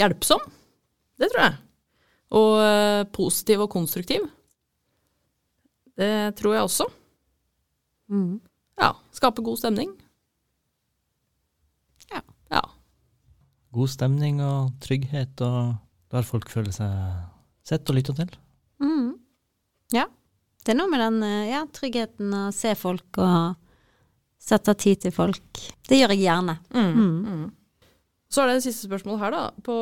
hjelpsom. 0.00 0.40
Det 1.20 1.28
tror 1.32 1.44
jeg. 1.44 1.58
Og 2.40 2.50
uh, 2.60 3.04
positiv 3.12 3.66
og 3.66 3.70
konstruktiv. 3.72 4.24
Det 5.96 6.36
tror 6.40 6.54
jeg 6.54 6.68
også. 6.68 6.88
Mm. 8.12 8.40
Ja. 8.80 8.92
Skape 9.12 9.44
god 9.44 9.60
stemning. 9.60 9.92
Ja. 12.12 12.20
Ja. 12.52 12.60
God 13.72 13.92
stemning 13.92 14.42
og 14.44 14.72
trygghet, 14.80 15.40
og 15.40 15.76
der 16.12 16.26
folk 16.26 16.50
føler 16.52 16.74
seg 16.74 16.92
sett 17.66 17.88
og 17.90 17.98
lytta 17.98 18.14
til. 18.16 18.32
Mm. 18.82 19.12
Ja. 19.94 20.06
Det 20.62 20.74
er 20.74 20.80
noe 20.80 20.90
med 20.90 21.02
den 21.02 21.20
eh, 21.26 21.52
ja, 21.52 21.62
tryggheten 21.70 22.32
å 22.34 22.48
se 22.54 22.74
folk 22.78 23.20
og 23.22 23.54
sette 24.46 24.72
av 24.72 24.78
tid 24.82 25.02
til 25.04 25.14
folk. 25.14 25.62
Det 25.86 25.98
gjør 25.98 26.14
jeg 26.14 26.24
gjerne. 26.26 26.56
Mm. 26.74 26.88
Mm. 26.96 27.20
Mm. 27.26 27.92
Så 28.30 28.42
er 28.42 28.50
det 28.50 28.58
det 28.58 28.66
siste 28.66 28.88
spørsmålet 28.88 29.22
her, 29.22 29.36
da. 29.36 29.44
På 29.66 29.76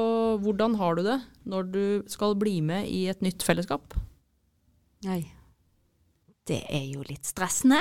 hvordan 0.44 0.76
har 0.80 0.98
du 0.98 1.06
det 1.06 1.18
når 1.48 1.70
du 1.72 1.86
skal 2.12 2.36
bli 2.40 2.58
med 2.64 2.88
i 2.88 3.06
et 3.12 3.24
nytt 3.24 3.44
fellesskap? 3.44 3.96
Nei. 5.08 5.22
Det 6.44 6.60
er 6.68 6.84
jo 6.90 7.00
litt 7.08 7.24
stressende. 7.24 7.80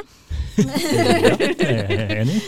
Ja, 0.55 1.35
det 1.35 1.67
er 1.67 2.13
enig. 2.21 2.39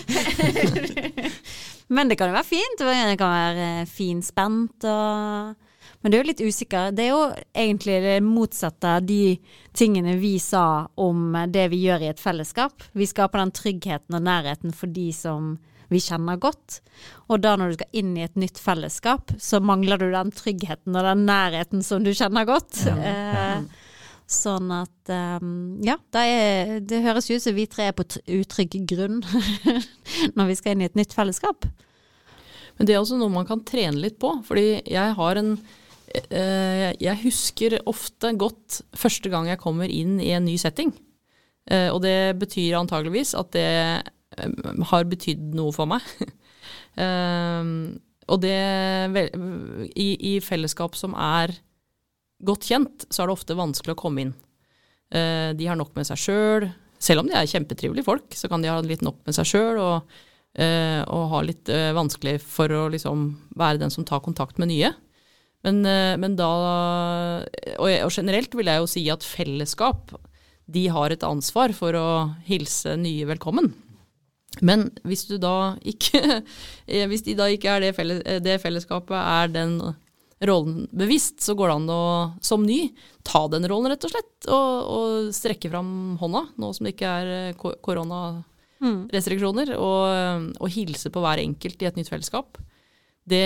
Men 1.96 2.08
det 2.08 2.16
kan 2.18 2.32
jo 2.32 2.38
være 2.38 2.48
fint. 2.48 2.80
Det 2.80 3.18
kan 3.20 3.34
være 3.36 3.66
eh, 3.82 3.90
finspent 3.90 4.88
og 4.88 5.65
Men 6.06 6.14
det 6.14 6.18
er 6.18 6.22
jo 6.22 6.30
litt 6.30 6.42
usikker. 6.46 6.92
Det 6.94 7.02
er 7.02 7.16
jo 7.16 7.22
egentlig 7.58 7.96
det 8.04 8.18
motsatte 8.22 8.90
av 9.00 9.08
de 9.10 9.40
tingene 9.74 10.20
vi 10.22 10.36
sa 10.38 10.86
om 11.02 11.34
det 11.50 11.64
vi 11.72 11.80
gjør 11.82 12.04
i 12.06 12.10
et 12.12 12.22
fellesskap. 12.22 12.84
Vi 12.94 13.08
skaper 13.10 13.42
den 13.42 13.54
tryggheten 13.58 14.14
og 14.14 14.22
nærheten 14.28 14.76
for 14.78 14.92
de 14.94 15.08
som 15.18 15.56
vi 15.90 15.98
kjenner 16.06 16.38
godt. 16.38 16.84
Og 17.26 17.42
da 17.42 17.56
når 17.58 17.72
du 17.74 17.78
skal 17.80 17.98
inn 18.04 18.12
i 18.20 18.26
et 18.28 18.38
nytt 18.38 18.62
fellesskap, 18.62 19.34
så 19.42 19.58
mangler 19.66 19.98
du 19.98 20.12
den 20.14 20.30
tryggheten 20.30 20.94
og 20.94 21.08
den 21.10 21.26
nærheten 21.26 21.82
som 21.82 22.06
du 22.06 22.14
kjenner 22.14 22.46
godt. 22.54 22.84
Eh, 22.86 23.66
Sånn 24.26 24.72
at 24.74 25.10
um, 25.42 25.78
Ja, 25.86 26.00
det, 26.14 26.22
er, 26.22 26.76
det 26.82 27.04
høres 27.06 27.30
ut 27.30 27.44
som 27.44 27.54
vi 27.58 27.68
tre 27.70 27.92
er 27.92 27.98
på 27.98 28.06
utrygg 28.10 28.78
grunn 28.90 29.20
når 30.38 30.50
vi 30.50 30.56
skal 30.58 30.74
inn 30.74 30.82
i 30.82 30.88
et 30.90 30.98
nytt 30.98 31.14
fellesskap. 31.14 31.68
Men 32.78 32.90
det 32.90 32.96
er 32.96 33.02
også 33.04 33.20
noe 33.20 33.34
man 33.34 33.46
kan 33.48 33.62
trene 33.66 34.02
litt 34.02 34.18
på. 34.22 34.32
Fordi 34.48 34.82
jeg 34.82 35.18
har 35.18 35.42
en 35.42 35.54
Jeg 36.06 37.18
husker 37.24 37.80
ofte 37.90 38.30
godt 38.38 38.82
første 38.96 39.32
gang 39.34 39.50
jeg 39.50 39.62
kommer 39.62 39.90
inn 39.90 40.20
i 40.22 40.32
en 40.38 40.46
ny 40.46 40.56
setting. 40.62 40.94
Eh, 41.66 41.90
og 41.90 42.02
det 42.06 42.38
betyr 42.42 42.78
antageligvis 42.78 43.34
at 43.38 43.52
det 43.56 43.68
eh, 44.38 44.74
har 44.92 45.08
betydd 45.10 45.54
noe 45.58 45.76
for 45.76 45.90
meg. 45.90 46.06
Eh, 46.96 47.66
og 48.32 48.40
det 48.40 48.56
i, 50.00 50.30
fellesskap 50.40 50.96
som 50.96 51.12
er 51.20 51.52
godt 52.48 52.70
kjent, 52.70 53.04
så 53.12 53.22
er 53.22 53.28
det 53.28 53.36
ofte 53.36 53.58
vanskelig 53.60 53.94
å 53.94 54.00
komme 54.00 54.24
inn. 54.24 54.32
Eh, 55.12 55.52
de 55.60 55.68
har 55.68 55.76
nok 55.76 55.92
med 56.00 56.08
seg 56.08 56.22
sjøl. 56.24 56.70
Selv 56.96 57.22
om 57.22 57.28
de 57.28 57.36
er 57.36 57.52
kjempetrivelige 57.52 58.08
folk, 58.08 58.32
så 58.32 58.48
kan 58.50 58.64
de 58.64 58.72
ha 58.72 58.80
litt 58.80 59.04
nok 59.04 59.20
med 59.28 59.36
seg 59.36 59.50
sjøl. 59.52 59.82
Og, 59.84 60.16
eh, 60.56 61.04
og 61.04 61.28
ha 61.36 61.44
litt 61.44 61.68
eh, 61.68 61.92
vanskelig 62.00 62.38
for 62.48 62.72
å 62.72 62.88
liksom 62.96 63.28
være 63.60 63.84
den 63.84 63.94
som 63.94 64.08
tar 64.08 64.24
kontakt 64.24 64.64
med 64.64 64.72
nye. 64.72 64.96
Men, 65.66 65.82
eh, 65.90 66.14
men 66.22 66.38
da 66.38 66.52
og, 67.80 67.90
og 67.90 68.14
generelt 68.14 68.54
vil 68.54 68.70
jeg 68.70 68.84
jo 68.84 68.90
si 68.92 69.06
at 69.10 69.26
fellesskap 69.26 70.14
de 70.66 70.88
har 70.90 71.14
et 71.14 71.26
ansvar 71.26 71.74
for 71.78 71.94
å 71.98 72.08
hilse 72.48 72.96
nye 72.98 73.26
velkommen. 73.30 73.74
Men 74.64 74.88
hvis 75.04 75.28
ikke 75.28 76.22
eh, 76.88 77.08
Hvis 77.10 77.24
de 77.28 77.36
da 77.36 77.48
ikke 77.52 77.70
er 77.76 77.80
det, 77.84 77.96
felles, 77.98 78.22
det 78.42 78.62
fellesskapet 78.64 79.18
er 79.18 79.48
den 79.52 79.96
rollen 80.46 80.88
bevisst, 80.92 81.42
så 81.42 81.56
går 81.56 81.68
det 81.70 81.76
an 81.80 81.90
å, 81.90 82.32
som 82.44 82.66
ny, 82.66 82.94
ta 83.24 83.48
den 83.52 83.68
rollen 83.70 83.92
rett 83.92 84.04
og 84.06 84.12
slett. 84.12 84.48
Og, 84.52 84.86
og 84.96 85.34
strekke 85.36 85.70
fram 85.72 86.18
hånda, 86.22 86.42
nå 86.60 86.74
som 86.76 86.86
det 86.86 86.94
ikke 86.96 87.14
er 87.22 87.28
eh, 87.36 87.56
koronarestriksjoner, 87.86 89.76
og, 89.80 90.06
og 90.60 90.70
hilse 90.76 91.10
på 91.12 91.20
hver 91.24 91.40
enkelt 91.44 91.82
i 91.82 91.88
et 91.90 91.98
nytt 92.00 92.12
fellesskap. 92.12 92.58
Det, 93.26 93.46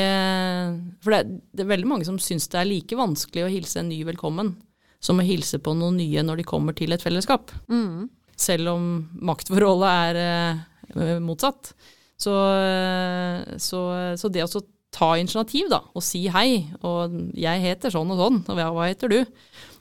for 0.99 1.15
det, 1.15 1.39
det 1.55 1.63
er 1.63 1.69
veldig 1.69 1.87
mange 1.87 2.07
som 2.07 2.17
syns 2.19 2.49
det 2.51 2.59
er 2.59 2.67
like 2.67 2.97
vanskelig 2.99 3.45
å 3.45 3.51
hilse 3.51 3.79
en 3.79 3.87
ny 3.91 4.01
velkommen 4.07 4.57
som 4.99 5.21
å 5.21 5.25
hilse 5.25 5.61
på 5.63 5.73
noen 5.79 5.99
nye 6.01 6.23
når 6.25 6.41
de 6.41 6.47
kommer 6.47 6.75
til 6.75 6.91
et 6.91 7.03
fellesskap. 7.03 7.53
Mm. 7.71 8.09
Selv 8.39 8.73
om 8.73 8.89
maktforholdet 9.23 10.19
er 10.19 10.19
eh, 10.19 11.15
motsatt. 11.23 11.71
Så, 12.19 12.35
eh, 12.35 13.55
så, 13.63 13.81
så 14.19 14.31
det 14.31 14.43
å 14.43 14.63
ta 14.91 15.13
initiativ 15.19 15.69
da, 15.71 15.83
og 15.93 16.03
si 16.03 16.25
hei, 16.33 16.65
og 16.83 17.13
jeg 17.37 17.63
heter 17.63 17.93
sånn 17.93 18.11
og 18.15 18.19
sånn, 18.19 18.39
og 18.49 18.61
hva 18.75 18.89
heter 18.89 19.11
du? 19.13 19.19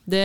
Det, 0.09 0.25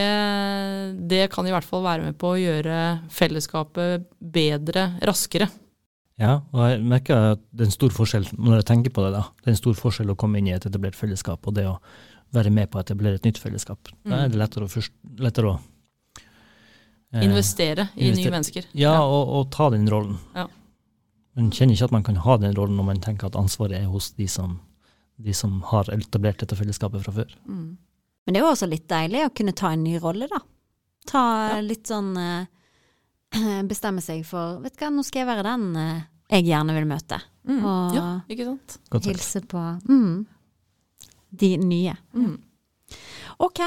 det 1.10 1.26
kan 1.32 1.48
i 1.48 1.52
hvert 1.52 1.68
fall 1.68 1.84
være 1.84 2.10
med 2.10 2.18
på 2.20 2.34
å 2.34 2.40
gjøre 2.40 2.78
fellesskapet 3.12 4.06
bedre, 4.20 4.92
raskere. 5.08 5.50
Ja, 6.22 6.42
og 6.54 6.60
jeg 6.70 6.84
merker 6.86 7.32
at 7.34 7.42
det 7.52 7.66
er 7.66 7.70
en 7.72 7.74
stor 7.74 7.90
forskjell 7.96 8.28
når 8.38 8.60
jeg 8.62 8.66
tenker 8.70 8.92
på 8.94 9.02
det. 9.06 9.12
da. 9.16 9.24
Det 9.42 9.48
er 9.50 9.56
en 9.56 9.62
stor 9.64 9.74
forskjell 9.80 10.12
å 10.14 10.16
komme 10.20 10.38
inn 10.40 10.48
i 10.52 10.54
et 10.54 10.66
etablert 10.70 10.96
fellesskap 10.96 11.48
og 11.50 11.56
det 11.58 11.66
å 11.68 11.78
være 12.34 12.52
med 12.54 12.70
på 12.70 12.78
å 12.78 12.84
etablere 12.84 13.18
et 13.18 13.26
nytt 13.26 13.38
fellesskap. 13.42 13.90
Da 14.06 14.24
er 14.24 14.30
det 14.34 14.38
lettere 14.38 14.66
å, 14.68 14.70
først, 14.72 14.94
lettere 15.22 15.52
å 15.52 15.56
eh, 17.14 17.24
Investere 17.26 17.88
i 17.96 18.08
investere. 18.08 18.24
nye 18.24 18.32
mennesker. 18.36 18.68
Ja, 18.78 18.94
og, 19.06 19.34
og 19.40 19.50
ta 19.54 19.70
den 19.74 19.88
rollen. 19.90 20.18
Ja. 20.38 20.48
Man 21.38 21.50
kjenner 21.54 21.74
ikke 21.78 21.90
at 21.90 21.96
man 21.96 22.06
kan 22.06 22.20
ha 22.22 22.38
den 22.42 22.54
rollen 22.58 22.78
når 22.78 22.88
man 22.92 23.02
tenker 23.02 23.30
at 23.32 23.38
ansvaret 23.40 23.80
er 23.82 23.90
hos 23.90 24.12
de 24.18 24.28
som, 24.30 24.60
de 25.18 25.34
som 25.34 25.62
har 25.72 25.90
etablert 25.94 26.42
dette 26.44 26.58
fellesskapet 26.58 27.06
fra 27.06 27.14
før. 27.22 27.34
Mm. 27.50 27.72
Men 28.26 28.34
det 28.36 28.40
er 28.40 28.46
jo 28.46 28.52
også 28.54 28.70
litt 28.70 28.86
deilig 28.88 29.26
å 29.28 29.34
kunne 29.36 29.54
ta 29.58 29.74
en 29.74 29.84
ny 29.84 29.98
rolle, 30.02 30.30
da. 30.32 30.40
Ta 31.10 31.24
Ja. 31.56 31.62
litt 31.66 31.90
sånn 31.90 32.14
eh, 32.18 32.46
Bestemme 33.72 34.04
seg 34.04 34.26
for 34.28 34.60
Vet 34.64 34.76
du 34.78 34.84
hva, 34.84 34.92
nå 34.94 35.06
skal 35.06 35.24
jeg 35.24 35.32
være 35.32 35.46
den 35.48 35.70
eh, 35.80 36.02
jeg 36.34 36.48
gjerne 36.48 36.74
vil 36.74 36.88
møte. 36.90 37.20
Mm. 37.46 37.60
Og 37.62 37.96
Ja, 37.98 38.08
ikke 38.32 38.48
sant? 38.48 38.78
Godt 38.94 39.10
hilse 39.12 39.44
på 39.50 39.62
mm, 39.86 40.26
de 41.42 41.50
nye. 41.62 41.96
Mm. 42.16 42.38
Ok, 43.44 43.62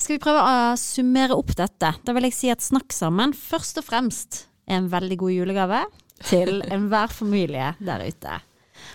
skal 0.00 0.16
vi 0.16 0.22
prøve 0.22 0.44
å 0.44 0.76
summere 0.80 1.36
opp 1.36 1.52
dette? 1.58 1.92
Da 2.04 2.14
vil 2.16 2.28
jeg 2.28 2.36
si 2.36 2.52
at 2.52 2.64
Snakk 2.64 2.94
sammen 2.96 3.34
først 3.36 3.80
og 3.82 3.88
fremst 3.88 4.44
er 4.70 4.80
en 4.80 4.92
veldig 4.92 5.18
god 5.20 5.34
julegave 5.34 5.82
til 6.22 6.60
enhver 6.74 7.12
familie 7.12 7.74
der 7.84 8.06
ute. 8.06 8.38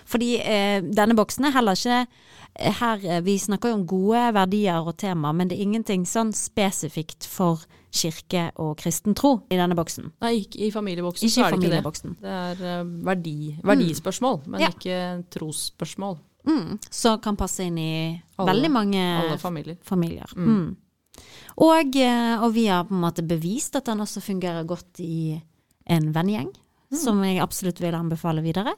Fordi 0.06 0.32
eh, 0.42 0.80
denne 0.82 1.14
boksen 1.18 1.46
er 1.46 1.54
heller 1.54 1.78
ikke 1.78 2.00
eh, 2.02 2.74
her, 2.80 3.02
eh, 3.04 3.22
Vi 3.22 3.36
snakker 3.38 3.70
jo 3.70 3.78
om 3.78 3.86
gode 3.86 4.24
verdier 4.34 4.82
og 4.82 4.96
tema, 4.98 5.30
men 5.32 5.50
det 5.50 5.58
er 5.58 5.66
ingenting 5.68 6.06
sånn 6.08 6.32
spesifikt 6.34 7.26
for 7.30 7.62
kirke 7.96 8.44
og 8.62 8.76
kristen 8.78 9.14
tro 9.18 9.32
i 9.50 9.56
denne 9.58 9.74
boksen. 9.78 10.12
Nei, 10.22 10.34
ikke 10.44 10.60
i 10.66 10.70
familieboksen 10.74 11.26
Ikke 11.26 11.34
så 11.34 11.46
er 11.46 11.56
det 11.56 11.64
ikke 11.64 11.82
det. 11.82 12.14
Det 12.20 12.34
er 12.36 12.64
eh, 12.80 12.84
verdi, 13.08 13.36
verdispørsmål, 13.64 14.40
men 14.46 14.60
Ja. 14.60 14.68
ikke 14.68 14.98
trosspørsmål. 15.34 16.18
Mm, 16.46 16.78
så 16.94 17.16
kan 17.20 17.36
passe 17.36 17.64
inn 17.66 17.78
i 17.78 18.22
Alle- 18.38 18.52
veldig 18.52 18.70
mange 18.70 19.00
Alle 19.02 19.38
familier. 19.38 19.76
familier. 19.82 20.30
Mm. 20.36 20.46
Mm. 20.46 20.76
Og, 21.58 21.96
eh, 21.96 22.36
og 22.44 22.52
vi 22.54 22.66
har 22.66 22.84
på 22.84 22.94
en 22.94 23.00
måte 23.00 23.26
bevist 23.26 23.74
at 23.76 23.84
den 23.88 23.98
også 24.04 24.20
fungerer 24.22 24.64
godt 24.66 25.00
i 25.00 25.40
en 25.88 26.12
vennegjeng, 26.12 26.52
Mm. 26.92 26.96
som 27.02 27.22
jeg 27.24 27.40
absolutt 27.42 27.80
vil 27.80 27.94
anbefale 27.94 28.42
videre. 28.42 28.74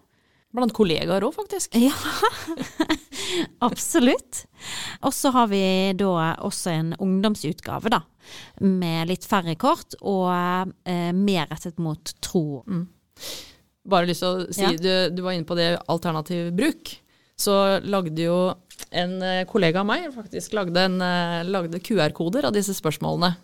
Blant 0.54 0.72
kollegaer 0.72 1.20
òg, 1.20 1.34
faktisk. 1.34 1.74
Ja, 1.76 1.92
absolutt. 3.68 4.44
Og 5.06 5.12
så 5.14 5.32
har 5.34 5.48
vi 5.50 5.62
da 5.98 6.34
også 6.46 6.72
en 6.74 6.94
ungdomsutgave, 6.98 7.92
da. 7.92 8.02
Med 8.60 9.08
litt 9.08 9.24
færre 9.28 9.54
kort 9.60 9.96
og 10.02 10.28
eh, 10.84 11.10
mer 11.16 11.48
rettet 11.50 11.78
mot 11.80 12.12
tro. 12.24 12.62
Bare 13.88 14.08
lyst 14.10 14.24
til 14.24 14.28
å 14.28 14.48
si, 14.52 14.64
Ja. 14.66 14.72
du, 14.76 15.16
du 15.16 15.22
var 15.24 15.36
inne 15.36 15.48
på 15.48 15.56
det 15.58 15.74
alternativ 15.88 16.50
bruk. 16.56 16.96
Så 17.38 17.54
lagde 17.86 18.24
jo 18.26 18.38
en 18.90 19.20
eh, 19.22 19.44
kollega 19.48 19.80
av 19.80 19.88
meg 19.88 20.08
faktisk 20.14 20.56
lagde, 20.58 20.84
eh, 20.84 21.42
lagde 21.48 21.80
QR-koder 21.80 22.48
av 22.48 22.56
disse 22.56 22.74
spørsmålene. 22.76 23.36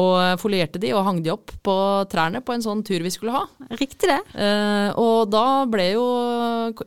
Og 0.00 0.40
folierte 0.42 0.80
de 0.82 0.90
og 0.96 1.04
hang 1.06 1.20
de 1.22 1.30
opp 1.30 1.52
på 1.62 1.74
trærne 2.10 2.40
på 2.42 2.54
en 2.54 2.64
sånn 2.64 2.82
tur 2.86 3.04
vi 3.04 3.12
skulle 3.14 3.34
ha. 3.36 3.44
Riktig 3.78 4.10
det. 4.10 4.20
Eh, 4.34 4.88
og 4.98 5.30
da 5.30 5.64
ble 5.70 5.92
jo 5.92 6.06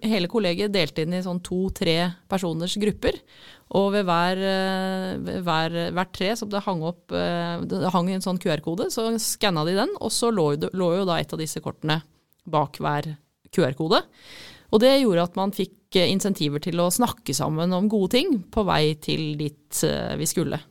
hele 0.03 0.27
kollegiet 0.31 0.73
delt 0.73 0.99
inn 0.99 1.15
i 1.15 1.23
sånn 1.23 1.39
to-tre 1.45 2.01
personers 2.27 2.75
grupper. 2.81 3.15
Og 3.75 3.89
ved 3.97 4.05
hver, 4.07 4.39
eh, 4.39 5.13
ved 5.19 5.43
hver, 5.43 5.77
hvert 5.95 6.13
tre 6.15 6.33
som 6.39 6.49
det 6.51 6.63
hang 6.63 6.83
opp 6.87 7.11
eh, 7.11 7.59
Det 7.67 7.91
hang 7.91 8.09
en 8.11 8.23
sånn 8.23 8.39
QR-kode, 8.39 8.87
så 8.93 9.09
skanna 9.19 9.65
de 9.67 9.75
den, 9.75 9.91
og 9.99 10.11
så 10.11 10.31
lå, 10.31 10.53
lå 10.71 10.91
jo 10.99 11.07
da 11.07 11.19
et 11.19 11.33
av 11.33 11.41
disse 11.41 11.59
kortene 11.63 11.99
bak 12.47 12.79
hver 12.79 13.17
QR-kode. 13.51 14.03
Og 14.71 14.83
det 14.83 14.97
gjorde 15.01 15.25
at 15.27 15.35
man 15.39 15.51
fikk 15.55 15.99
eh, 15.99 16.07
insentiver 16.13 16.63
til 16.63 16.79
å 16.79 16.91
snakke 16.93 17.35
sammen 17.35 17.75
om 17.75 17.91
gode 17.91 18.15
ting 18.15 18.39
på 18.51 18.63
vei 18.67 18.95
til 19.03 19.35
dit 19.39 19.83
vi 20.17 20.27
skulle. 20.27 20.61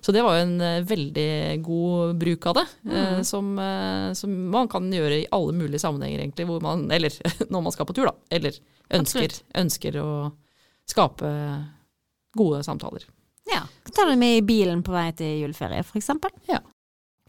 Så 0.00 0.12
det 0.14 0.22
var 0.24 0.36
jo 0.36 0.44
en 0.46 0.60
eh, 0.60 0.84
veldig 0.86 1.30
god 1.64 2.16
bruk 2.20 2.46
av 2.50 2.58
det, 2.60 2.66
eh, 2.92 3.20
som, 3.26 3.52
eh, 3.58 4.12
som 4.18 4.34
man 4.52 4.70
kan 4.72 4.86
gjøre 4.92 5.22
i 5.22 5.28
alle 5.34 5.54
mulige 5.56 5.82
sammenhenger, 5.82 6.22
egentlig. 6.24 6.46
Hvor 6.48 6.62
man, 6.64 6.86
eller 6.96 7.14
når 7.50 7.66
man 7.66 7.74
skal 7.74 7.88
på 7.88 7.96
tur, 7.96 8.10
da. 8.10 8.14
Eller 8.30 8.58
ønsker, 8.96 9.34
ønsker 9.58 10.00
å 10.02 10.08
skape 10.86 11.30
gode 12.36 12.62
samtaler. 12.66 13.06
Ja. 13.50 13.64
Ta 13.92 14.04
det 14.08 14.18
med 14.20 14.38
i 14.38 14.46
bilen 14.46 14.82
på 14.84 14.94
vei 14.94 15.08
til 15.16 15.42
juleferie, 15.44 15.84
for 15.86 15.98
eksempel. 16.00 16.32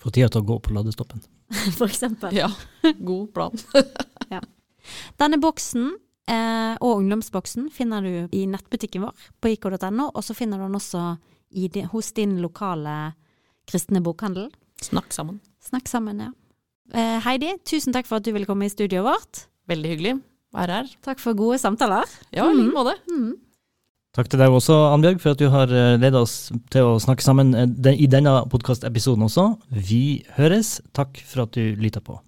Få 0.02 0.12
tida 0.14 0.30
til 0.30 0.44
å 0.44 0.48
gå 0.48 0.60
på 0.62 0.74
ladestoppen. 0.76 1.24
For 1.78 1.88
eksempel. 1.88 2.36
Ja, 2.36 2.50
god 3.00 3.32
plan. 3.34 3.54
Denne 5.22 5.40
boksen 5.40 5.94
eh, 6.30 6.76
og 6.84 7.02
ungdomsboksen 7.02 7.70
finner 7.74 8.04
du 8.04 8.36
i 8.36 8.44
nettbutikken 8.52 9.06
vår 9.06 9.28
på 9.42 9.54
ik.no, 9.56 10.10
og 10.12 10.24
så 10.24 10.36
finner 10.38 10.60
du 10.60 10.68
den 10.68 10.80
også 10.80 11.04
i 11.50 11.68
di, 11.72 11.84
hos 11.92 12.12
din 12.16 12.38
lokale 12.44 13.14
kristne 13.68 14.02
bokhandel. 14.04 14.50
Snakk 14.84 15.14
sammen. 15.16 15.40
Snakk 15.64 15.90
sammen, 15.92 16.22
ja. 16.22 16.32
Eh, 16.96 17.18
Heidi, 17.26 17.56
tusen 17.68 17.96
takk 17.96 18.08
for 18.08 18.20
at 18.20 18.28
du 18.28 18.32
ville 18.36 18.48
komme 18.48 18.68
i 18.68 18.72
studioet 18.72 19.06
vårt. 19.08 19.44
Veldig 19.68 19.92
hyggelig. 19.92 20.14
Være 20.56 20.80
her. 20.80 20.94
Takk 21.04 21.20
for 21.20 21.36
gode 21.38 21.60
samtaler. 21.60 22.08
Ja, 22.32 22.48
i 22.48 22.56
like 22.56 22.76
måte. 22.76 22.96
Mm. 23.12 23.36
Takk 24.16 24.32
til 24.32 24.42
deg 24.42 24.54
også, 24.54 24.76
Annbjørg, 24.94 25.20
for 25.22 25.36
at 25.36 25.42
du 25.42 25.50
har 25.54 25.74
ledet 26.00 26.18
oss 26.18 26.38
til 26.74 26.88
å 26.88 26.96
snakke 27.04 27.26
sammen 27.26 27.52
eh, 27.54 27.92
i 27.94 28.08
denne 28.10 28.40
podkastepisoden 28.50 29.28
også. 29.28 29.50
Vi 29.70 30.24
høres. 30.40 30.78
Takk 30.98 31.20
for 31.28 31.46
at 31.46 31.58
du 31.60 31.76
lytta 31.78 32.02
på. 32.02 32.22